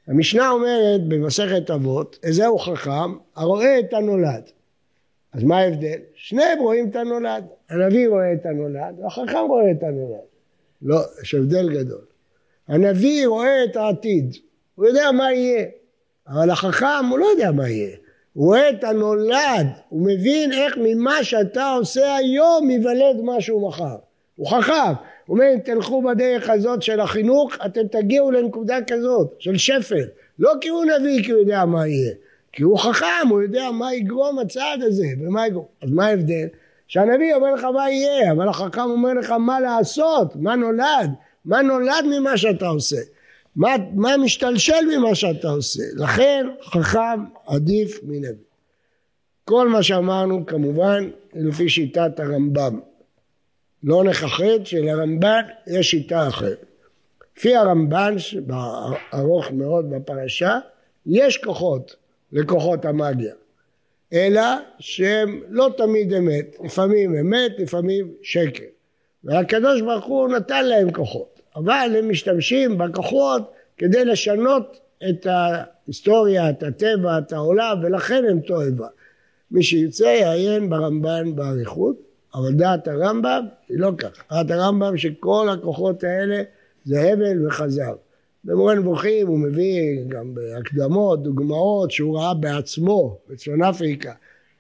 המשנה 0.07 0.51
אומרת 0.51 1.09
במסכת 1.09 1.71
אבות, 1.71 2.19
איזהו 2.23 2.59
חכם 2.59 3.13
הרואה 3.37 3.79
את 3.79 3.93
הנולד. 3.93 4.43
אז 5.33 5.45
מה 5.45 5.59
ההבדל? 5.59 5.99
שניהם 6.15 6.59
רואים 6.59 6.91
את 6.91 6.97
הנולד. 6.97 7.45
הנביא 7.71 8.09
רואה 8.09 8.33
את 8.33 8.47
הנולד, 8.47 9.01
והחכם 9.03 9.45
רואה 9.49 9.71
את 9.71 9.83
הנולד. 9.83 10.21
לא, 10.83 11.01
יש 11.23 11.35
הבדל 11.35 11.75
גדול. 11.75 12.05
הנביא 12.69 13.27
רואה 13.27 13.65
את 13.65 13.77
העתיד, 13.77 14.37
הוא 14.75 14.87
יודע 14.87 15.13
מה 15.13 15.33
יהיה, 15.33 15.65
אבל 16.29 16.51
החכם 16.51 17.07
הוא 17.11 17.19
לא 17.19 17.27
יודע 17.27 17.51
מה 17.51 17.69
יהיה. 17.69 17.97
הוא 18.33 18.47
רואה 18.47 18.71
את 18.71 18.85
הנולד, 18.85 19.67
הוא 19.89 20.01
מבין 20.01 20.53
איך 20.53 20.75
ממה 20.83 21.25
שאתה 21.25 21.73
עושה 21.73 22.17
היום 22.17 22.71
ייוולד 22.71 23.17
משהו 23.23 23.69
מחר. 23.69 23.97
הוא 24.37 24.47
חכם, 24.51 24.93
הוא 25.31 25.39
אומר, 25.39 25.55
אם 25.55 25.59
תלכו 25.59 26.03
בדרך 26.03 26.51
הזאת 26.51 26.83
של 26.83 27.01
החינוך, 27.01 27.55
אתם 27.67 27.81
תגיעו 27.91 28.31
לנקודה 28.31 28.79
כזאת, 28.87 29.35
של 29.39 29.57
שפל. 29.57 30.05
לא 30.39 30.53
כי 30.61 30.69
הוא 30.69 30.85
נביא, 30.85 31.25
כי 31.25 31.31
הוא 31.31 31.41
יודע 31.41 31.65
מה 31.65 31.87
יהיה. 31.87 32.13
כי 32.53 32.63
הוא 32.63 32.79
חכם, 32.79 33.29
הוא 33.31 33.43
יודע 33.43 33.71
מה 33.71 33.95
יגרום 33.95 34.39
הצעד 34.39 34.83
הזה, 34.83 35.07
ומה 35.21 35.47
יגרום. 35.47 35.65
אז 35.83 35.91
מה 35.91 36.07
ההבדל? 36.07 36.47
שהנביא 36.89 37.35
אומר 37.35 37.55
לך 37.55 37.65
מה 37.65 37.91
יהיה, 37.91 38.33
אבל 38.33 38.49
החכם 38.49 38.81
אומר 38.81 39.13
לך 39.13 39.31
מה 39.31 39.61
לעשות, 39.61 40.37
מה 40.37 40.55
נולד, 40.57 41.11
מה 41.45 41.63
נולד 41.63 42.05
ממה 42.11 42.37
שאתה 42.37 42.67
עושה, 42.67 43.01
מה, 43.57 43.71
מה 43.95 44.17
משתלשל 44.17 44.85
ממה 44.97 45.15
שאתה 45.15 45.49
עושה. 45.49 45.83
לכן 45.97 46.47
חכם 46.63 47.25
עדיף 47.47 48.01
מנביא. 48.03 48.45
כל 49.45 49.69
מה 49.69 49.83
שאמרנו 49.83 50.47
כמובן 50.47 51.11
לפי 51.35 51.69
שיטת 51.69 52.21
הרמב"ם. 52.21 52.81
לא 53.85 54.05
נכחד 54.05 54.65
שלרמב"ן 54.65 55.43
יש 55.67 55.91
שיטה 55.91 56.29
אחרת. 56.29 56.65
לפי 57.37 57.57
הרמב"ן, 57.57 58.15
ארוך 59.15 59.51
מאוד 59.51 59.91
בפרשה, 59.91 60.59
יש 61.07 61.37
כוחות 61.37 61.97
לכוחות 62.33 62.85
המאגיה, 62.85 63.35
אלא 64.13 64.43
שהם 64.79 65.41
לא 65.49 65.71
תמיד 65.77 66.15
אמת, 66.15 66.57
לפעמים 66.65 67.15
אמת, 67.15 67.53
לפעמים 67.59 68.13
שקר. 68.23 68.65
והקדוש 69.25 69.81
ברוך 69.81 70.05
הוא 70.05 70.29
נתן 70.29 70.67
להם 70.67 70.93
כוחות, 70.93 71.41
אבל 71.57 71.95
הם 71.99 72.09
משתמשים 72.09 72.79
בכוחות 72.79 73.53
כדי 73.77 74.05
לשנות 74.05 74.81
את 75.09 75.27
ההיסטוריה, 75.27 76.51
את 76.51 76.63
הטבע, 76.63 77.19
את 77.19 77.33
העולם, 77.33 77.79
ולכן 77.83 78.25
הם 78.31 78.41
תועבה. 78.41 78.89
מי 79.51 79.63
שירצה 79.63 80.07
יעיין 80.07 80.71
ברמב"ן 80.71 81.37
באריכות, 81.37 82.10
אבל 82.35 82.53
דעת 82.53 82.89
הרמב"ם 82.89 83.47
היא 83.69 83.79
לא 83.79 83.91
כך. 83.99 84.25
דעת 84.31 84.51
הרמב"ם 84.51 84.97
שכל 84.97 85.49
הכוחות 85.53 86.05
האלה 86.05 86.43
זה 86.85 87.13
הבל 87.13 87.47
וחזר. 87.47 87.95
במורה 88.45 88.75
נבוכים 88.75 89.27
הוא 89.27 89.39
מביא 89.39 90.05
גם 90.09 90.35
בהקדמות, 90.35 91.23
דוגמאות 91.23 91.91
שהוא 91.91 92.19
ראה 92.19 92.35
בעצמו 92.35 93.19
בצפון 93.29 93.63
אפריקה. 93.63 94.13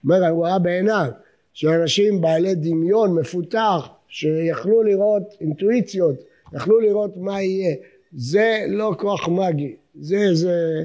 אומר, 0.04 0.28
הוא 0.28 0.46
ראה 0.46 0.58
בעיניו 0.58 1.10
שאנשים 1.52 2.20
בעלי 2.20 2.54
דמיון 2.54 3.14
מפותח 3.14 3.88
שיכלו 4.08 4.82
לראות 4.82 5.22
אינטואיציות, 5.40 6.14
יכלו 6.52 6.80
לראות 6.80 7.16
מה 7.16 7.42
יהיה. 7.42 7.74
זה 8.12 8.64
לא 8.68 8.94
כוח 8.98 9.28
מגי, 9.28 9.76
זה 10.00 10.16
איזה 10.16 10.84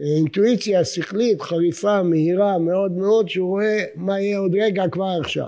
אינטואיציה 0.00 0.84
שכלית 0.84 1.42
חריפה, 1.42 2.02
מהירה 2.02 2.58
מאוד 2.58 2.92
מאוד, 2.92 3.28
שהוא 3.28 3.48
רואה 3.48 3.84
מה 3.94 4.20
יהיה 4.20 4.38
עוד 4.38 4.54
רגע 4.54 4.84
כבר 4.92 5.18
עכשיו. 5.20 5.46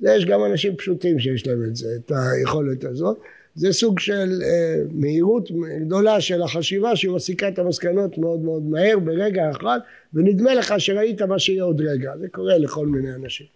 יש 0.00 0.24
גם 0.24 0.44
אנשים 0.44 0.76
פשוטים 0.76 1.18
שיש 1.18 1.46
להם 1.46 1.64
את 1.64 1.76
זה, 1.76 1.88
את 1.96 2.12
היכולת 2.14 2.84
הזאת. 2.84 3.18
זה 3.54 3.72
סוג 3.72 3.98
של 3.98 4.42
אה, 4.42 4.76
מהירות 4.92 5.50
גדולה 5.80 6.20
של 6.20 6.42
החשיבה 6.42 6.96
שהיא 6.96 7.10
מסיקה 7.10 7.48
את 7.48 7.58
המסקנות 7.58 8.18
מאוד 8.18 8.40
מאוד 8.40 8.62
מהר 8.62 8.98
ברגע 8.98 9.50
אחד 9.50 9.78
ונדמה 10.14 10.54
לך 10.54 10.74
שראית 10.78 11.22
מה 11.22 11.38
שיהיה 11.38 11.64
עוד 11.64 11.80
רגע, 11.80 12.12
זה 12.20 12.28
קורה 12.28 12.58
לכל 12.58 12.86
מיני 12.86 13.14
אנשים. 13.14 13.46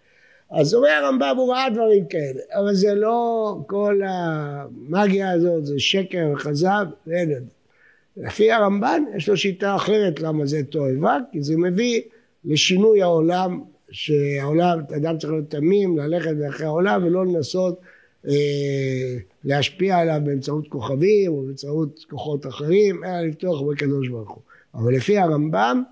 אז 0.51 0.73
אומר 0.73 0.89
הרמב"ם 0.89 1.35
הוא 1.37 1.53
ראה 1.53 1.69
דברים 1.69 2.05
כאלה, 2.05 2.41
אבל 2.53 2.73
זה 2.73 2.95
לא 2.95 3.57
כל 3.67 4.01
המאגיה 4.05 5.31
הזאת, 5.31 5.65
זה 5.65 5.79
שקר 5.79 6.27
וכזב, 6.33 6.85
ואין 7.07 7.31
את 7.31 7.43
זה. 7.45 7.51
לפי 8.17 8.51
הרמב"ן 8.51 9.03
יש 9.15 9.29
לו 9.29 9.37
שיטה 9.37 9.75
אחרת 9.75 10.19
למה 10.19 10.45
זה 10.45 10.63
תועבה, 10.63 11.17
כי 11.31 11.41
זה 11.41 11.57
מביא 11.57 12.01
לשינוי 12.45 13.01
העולם, 13.01 13.61
שהעולם, 13.91 14.79
אדם 14.97 15.17
צריך 15.17 15.33
להיות 15.33 15.49
תמים, 15.49 15.97
ללכת 15.97 16.31
אחרי 16.49 16.65
העולם 16.65 17.03
ולא 17.05 17.25
לנסות 17.25 17.79
אה, 18.27 18.33
להשפיע 19.43 19.97
עליו 19.97 20.21
באמצעות 20.23 20.67
כוכבים 20.67 21.31
או 21.31 21.41
באמצעות 21.41 22.05
כוחות 22.09 22.47
אחרים, 22.47 23.03
אלא 23.03 23.21
לפתוח 23.21 23.61
בקדוש 23.61 24.07
ברוך 24.07 24.31
הוא. 24.31 24.41
אבל 24.73 24.95
לפי 24.95 25.17
הרמב"ם, 25.17 25.83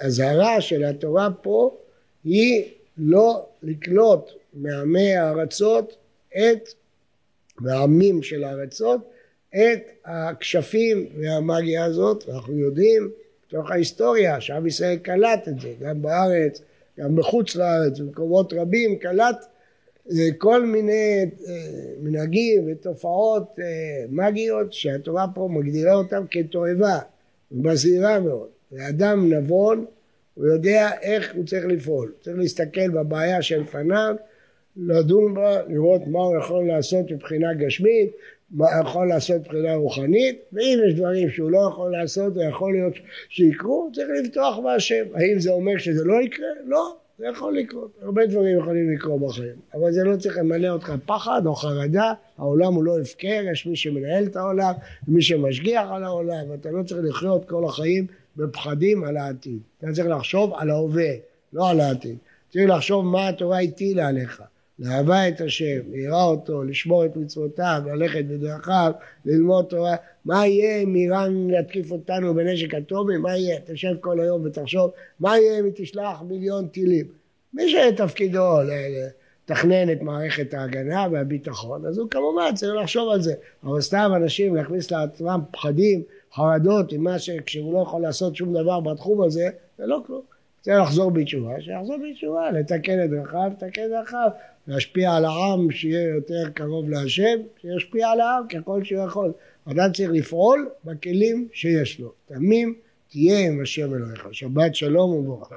האזהרה 0.00 0.60
של 0.60 0.84
התורה 0.84 1.28
פה 1.42 1.76
היא 2.24 2.64
לא 2.98 3.46
לקלוט 3.62 4.30
מעמי 4.54 5.16
הארצות 5.16 5.96
את, 6.28 6.68
מהעמים 7.60 8.22
של 8.22 8.44
הארצות, 8.44 9.00
את 9.54 9.82
הכשפים 10.04 11.06
והמאגיה 11.20 11.84
הזאת, 11.84 12.28
ואנחנו 12.28 12.58
יודעים 12.58 13.10
בתוך 13.48 13.70
ההיסטוריה 13.70 14.40
שעם 14.40 14.66
ישראל 14.66 14.96
קלט 14.96 15.48
את 15.48 15.60
זה, 15.60 15.72
גם 15.80 16.02
בארץ, 16.02 16.62
גם 16.98 17.16
בחוץ 17.16 17.56
לארץ, 17.56 17.98
במקומות 17.98 18.52
רבים 18.52 18.98
קלט 18.98 19.46
כל 20.38 20.66
מיני 20.66 21.24
אה, 21.48 21.54
מנהגים 22.02 22.64
ותופעות 22.66 23.58
אה, 23.58 24.04
מגיות 24.08 24.72
שהתורה 24.72 25.26
פה 25.34 25.48
מגדירה 25.52 25.94
אותם 25.94 26.24
כתועבה 26.30 26.98
ומזהירה 27.52 28.20
מאוד. 28.20 28.48
ואדם 28.72 29.32
נבון 29.32 29.84
הוא 30.34 30.46
יודע 30.46 30.90
איך 31.02 31.34
הוא 31.34 31.46
צריך 31.46 31.64
לפעול, 31.64 32.12
צריך 32.20 32.38
להסתכל 32.38 32.88
בבעיה 32.88 33.42
שלפניו, 33.42 34.16
לדון 34.76 35.34
בה, 35.34 35.62
לראות 35.68 36.06
מה 36.06 36.18
הוא 36.18 36.36
יכול 36.36 36.66
לעשות 36.66 37.10
מבחינה 37.10 37.54
גשמית, 37.54 38.10
יכול 38.80 39.08
לעשות 39.08 39.36
מבחינה 39.40 39.74
רוחנית, 39.74 40.38
ואם 40.52 40.78
יש 40.88 40.94
דברים 40.94 41.30
שהוא 41.30 41.50
לא 41.50 41.68
יכול 41.72 41.92
לעשות 41.92 42.36
ויכול 42.36 42.72
להיות 42.72 42.94
שיקרו, 43.28 43.90
צריך 43.94 44.08
לפתוח 44.22 44.58
בהשם. 44.58 45.04
האם 45.14 45.38
זה 45.38 45.50
אומר 45.50 45.78
שזה 45.78 46.04
לא 46.04 46.22
יקרה? 46.22 46.48
לא. 46.66 46.96
זה 47.18 47.26
יכול 47.26 47.56
לקרות, 47.56 47.90
הרבה 48.02 48.26
דברים 48.26 48.58
יכולים 48.58 48.92
לקרות 48.94 49.20
בחיים, 49.20 49.56
אבל 49.74 49.92
זה 49.92 50.04
לא 50.04 50.16
צריך 50.16 50.38
למלא 50.38 50.68
אותך 50.68 50.92
פחד 51.06 51.42
או 51.46 51.54
חרדה, 51.54 52.12
העולם 52.38 52.74
הוא 52.74 52.84
לא 52.84 53.00
הפקר, 53.00 53.42
יש 53.52 53.66
מי 53.66 53.76
שמנהל 53.76 54.24
את 54.24 54.36
העולם, 54.36 54.72
מי 55.08 55.22
שמשגיח 55.22 55.86
על 55.90 56.04
העולם, 56.04 56.50
ואתה 56.50 56.70
לא 56.70 56.82
צריך 56.82 57.00
לחיות 57.04 57.48
כל 57.48 57.64
החיים 57.64 58.06
בפחדים 58.36 59.04
על 59.04 59.16
העתיד, 59.16 59.58
אתה 59.78 59.92
צריך 59.92 60.08
לחשוב 60.08 60.52
על 60.56 60.70
ההווה, 60.70 61.10
לא 61.52 61.70
על 61.70 61.80
העתיד, 61.80 62.16
צריך 62.50 62.68
לחשוב 62.68 63.04
מה 63.04 63.28
התורה 63.28 63.60
הטילה 63.60 64.08
עליך, 64.08 64.42
לאהבה 64.78 65.28
את 65.28 65.40
השם, 65.40 65.80
ליראה 65.90 66.24
אותו, 66.24 66.64
לשמור 66.64 67.04
את 67.04 67.16
מצוותיו, 67.16 67.82
ללכת 67.86 68.24
בדרכיו, 68.24 68.92
ללמוד 69.24 69.64
תורה. 69.64 69.96
מה 70.24 70.46
יהיה 70.46 70.82
אם 70.82 70.94
איראן 70.94 71.50
יתקיף 71.50 71.90
אותנו 71.90 72.34
בנשק 72.34 72.74
אטומי? 72.74 73.16
מה 73.16 73.36
יהיה? 73.36 73.60
תשב 73.66 73.94
כל 74.00 74.20
היום 74.20 74.42
ותחשוב, 74.44 74.90
מה 75.20 75.38
יהיה 75.38 75.58
אם 75.58 75.64
היא 75.64 75.72
תשלח 75.76 76.22
מיליון 76.28 76.68
טילים? 76.68 77.06
מי 77.54 77.62
שתפקידו 77.68 78.56
לתכנן 79.44 79.92
את 79.92 80.02
מערכת 80.02 80.54
ההגנה 80.54 81.06
והביטחון, 81.12 81.86
אז 81.86 81.98
הוא 81.98 82.10
כמובן 82.10 82.54
צריך 82.54 82.74
לחשוב 82.82 83.08
על 83.12 83.22
זה. 83.22 83.34
אבל 83.64 83.80
סתם 83.80 84.10
אנשים 84.16 84.56
להכניס 84.56 84.90
לעצמם 84.90 85.40
פחדים, 85.50 86.02
חרדות, 86.34 86.92
עם 86.92 87.04
מה 87.04 87.18
שכשהוא 87.18 87.74
לא 87.74 87.78
יכול 87.78 88.02
לעשות 88.02 88.36
שום 88.36 88.54
דבר 88.54 88.80
בתחום 88.80 89.22
הזה, 89.22 89.48
זה 89.78 89.86
לא 89.86 90.02
כלום. 90.06 90.37
צריך 90.60 90.76
לחזור 90.82 91.10
בתשובה, 91.10 91.60
שיחזור 91.60 91.96
בתשובה, 92.10 92.50
לתקן 92.50 93.04
את 93.04 93.10
דרכיו, 93.10 93.50
לתקן 93.52 93.84
את 93.84 93.90
דרכיו, 93.90 94.28
להשפיע 94.66 95.12
על 95.12 95.24
העם 95.24 95.70
שיהיה 95.70 96.08
יותר 96.08 96.50
קרוב 96.54 96.90
להשם, 96.90 97.38
שישפיע 97.60 98.08
על 98.08 98.20
העם 98.20 98.48
ככל 98.48 98.84
שהוא 98.84 99.04
יכול. 99.04 99.32
אדם 99.70 99.92
צריך 99.92 100.10
לפעול 100.12 100.68
בכלים 100.84 101.48
שיש 101.52 102.00
לו. 102.00 102.12
תמים 102.26 102.74
תהיה 103.10 103.46
עם 103.46 103.62
השם 103.62 103.94
אלוהיך. 103.94 104.28
שבת 104.32 104.74
שלום 104.74 105.10
וברכה. 105.10 105.56